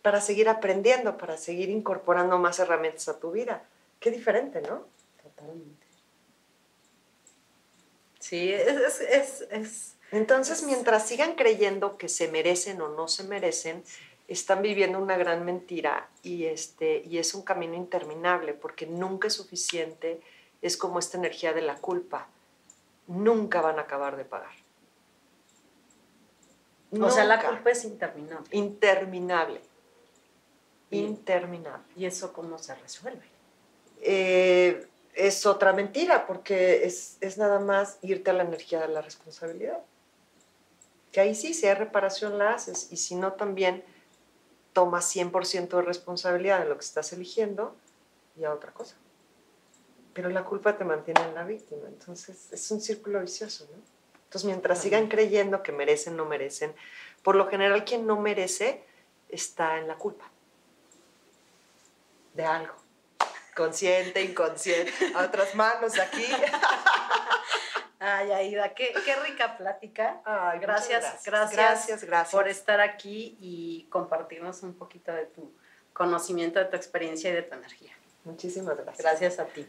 para 0.00 0.22
seguir 0.22 0.48
aprendiendo, 0.48 1.18
para 1.18 1.36
seguir 1.36 1.68
incorporando 1.68 2.38
más 2.38 2.58
herramientas 2.58 3.06
a 3.08 3.18
tu 3.20 3.32
vida? 3.32 3.64
Qué 4.00 4.10
diferente, 4.10 4.62
¿no? 4.62 4.86
Totalmente. 5.22 5.81
Sí, 8.32 8.50
es, 8.50 9.02
es, 9.02 9.46
es, 9.50 9.94
Entonces, 10.10 10.62
mientras 10.62 11.06
sigan 11.06 11.34
creyendo 11.34 11.98
que 11.98 12.08
se 12.08 12.28
merecen 12.28 12.80
o 12.80 12.88
no 12.88 13.06
se 13.06 13.24
merecen, 13.24 13.84
están 14.26 14.62
viviendo 14.62 14.98
una 14.98 15.18
gran 15.18 15.44
mentira 15.44 16.08
y, 16.22 16.46
este, 16.46 17.02
y 17.04 17.18
es 17.18 17.34
un 17.34 17.42
camino 17.42 17.74
interminable 17.74 18.54
porque 18.54 18.86
nunca 18.86 19.28
es 19.28 19.34
suficiente, 19.34 20.22
es 20.62 20.78
como 20.78 20.98
esta 20.98 21.18
energía 21.18 21.52
de 21.52 21.60
la 21.60 21.74
culpa. 21.74 22.26
Nunca 23.06 23.60
van 23.60 23.78
a 23.78 23.82
acabar 23.82 24.16
de 24.16 24.24
pagar. 24.24 24.54
O 26.98 27.10
sea, 27.10 27.26
la 27.26 27.46
culpa 27.46 27.68
es 27.68 27.84
interminable. 27.84 28.48
Interminable. 28.52 29.60
Bien. 30.90 31.04
Interminable. 31.04 31.84
¿Y 31.96 32.06
eso 32.06 32.32
cómo 32.32 32.56
se 32.56 32.74
resuelve? 32.76 33.26
Eh, 34.00 34.86
es 35.14 35.46
otra 35.46 35.72
mentira 35.72 36.26
porque 36.26 36.84
es, 36.84 37.18
es 37.20 37.38
nada 37.38 37.58
más 37.58 37.98
irte 38.02 38.30
a 38.30 38.34
la 38.34 38.44
energía 38.44 38.80
de 38.80 38.88
la 38.88 39.02
responsabilidad. 39.02 39.78
Que 41.10 41.20
ahí 41.20 41.34
sí, 41.34 41.52
si 41.52 41.66
hay 41.66 41.74
reparación 41.74 42.38
la 42.38 42.54
haces 42.54 42.88
y 42.90 42.96
si 42.96 43.14
no 43.14 43.34
también 43.34 43.84
tomas 44.72 45.14
100% 45.14 45.68
de 45.68 45.82
responsabilidad 45.82 46.60
de 46.60 46.66
lo 46.66 46.76
que 46.76 46.84
estás 46.84 47.12
eligiendo 47.12 47.76
y 48.38 48.44
a 48.44 48.52
otra 48.52 48.72
cosa. 48.72 48.96
Pero 50.14 50.30
la 50.30 50.44
culpa 50.44 50.76
te 50.76 50.84
mantiene 50.84 51.22
en 51.22 51.34
la 51.34 51.44
víctima, 51.44 51.88
entonces 51.88 52.52
es 52.52 52.70
un 52.70 52.80
círculo 52.80 53.20
vicioso, 53.20 53.66
¿no? 53.70 53.82
Entonces 54.24 54.46
mientras 54.46 54.80
sigan 54.80 55.08
creyendo 55.08 55.62
que 55.62 55.72
merecen, 55.72 56.16
no 56.16 56.24
merecen, 56.24 56.74
por 57.22 57.34
lo 57.34 57.48
general 57.48 57.84
quien 57.84 58.06
no 58.06 58.18
merece 58.18 58.82
está 59.28 59.78
en 59.78 59.88
la 59.88 59.96
culpa 59.96 60.30
de 62.34 62.44
algo. 62.44 62.81
Consciente, 63.54 64.22
inconsciente, 64.22 64.92
a 65.14 65.24
otras 65.24 65.54
manos 65.54 65.98
aquí. 65.98 66.26
Ay, 67.98 68.32
Aida, 68.32 68.74
qué, 68.74 68.92
qué 69.04 69.14
rica 69.16 69.56
plática. 69.56 70.20
Ay, 70.24 70.58
Gracias, 70.58 71.02
gracias, 71.02 71.24
gracias, 71.24 71.56
gracias, 71.56 72.04
gracias. 72.04 72.32
por 72.32 72.48
estar 72.48 72.80
aquí 72.80 73.36
y 73.40 73.86
compartirnos 73.90 74.62
un 74.62 74.74
poquito 74.74 75.12
de 75.12 75.26
tu 75.26 75.54
conocimiento, 75.92 76.58
de 76.58 76.64
tu 76.64 76.76
experiencia 76.76 77.30
y 77.30 77.34
de 77.34 77.42
tu 77.42 77.54
energía. 77.54 77.92
Muchísimas 78.24 78.76
gracias. 78.76 78.98
Gracias 78.98 79.38
a 79.38 79.44
ti. 79.46 79.66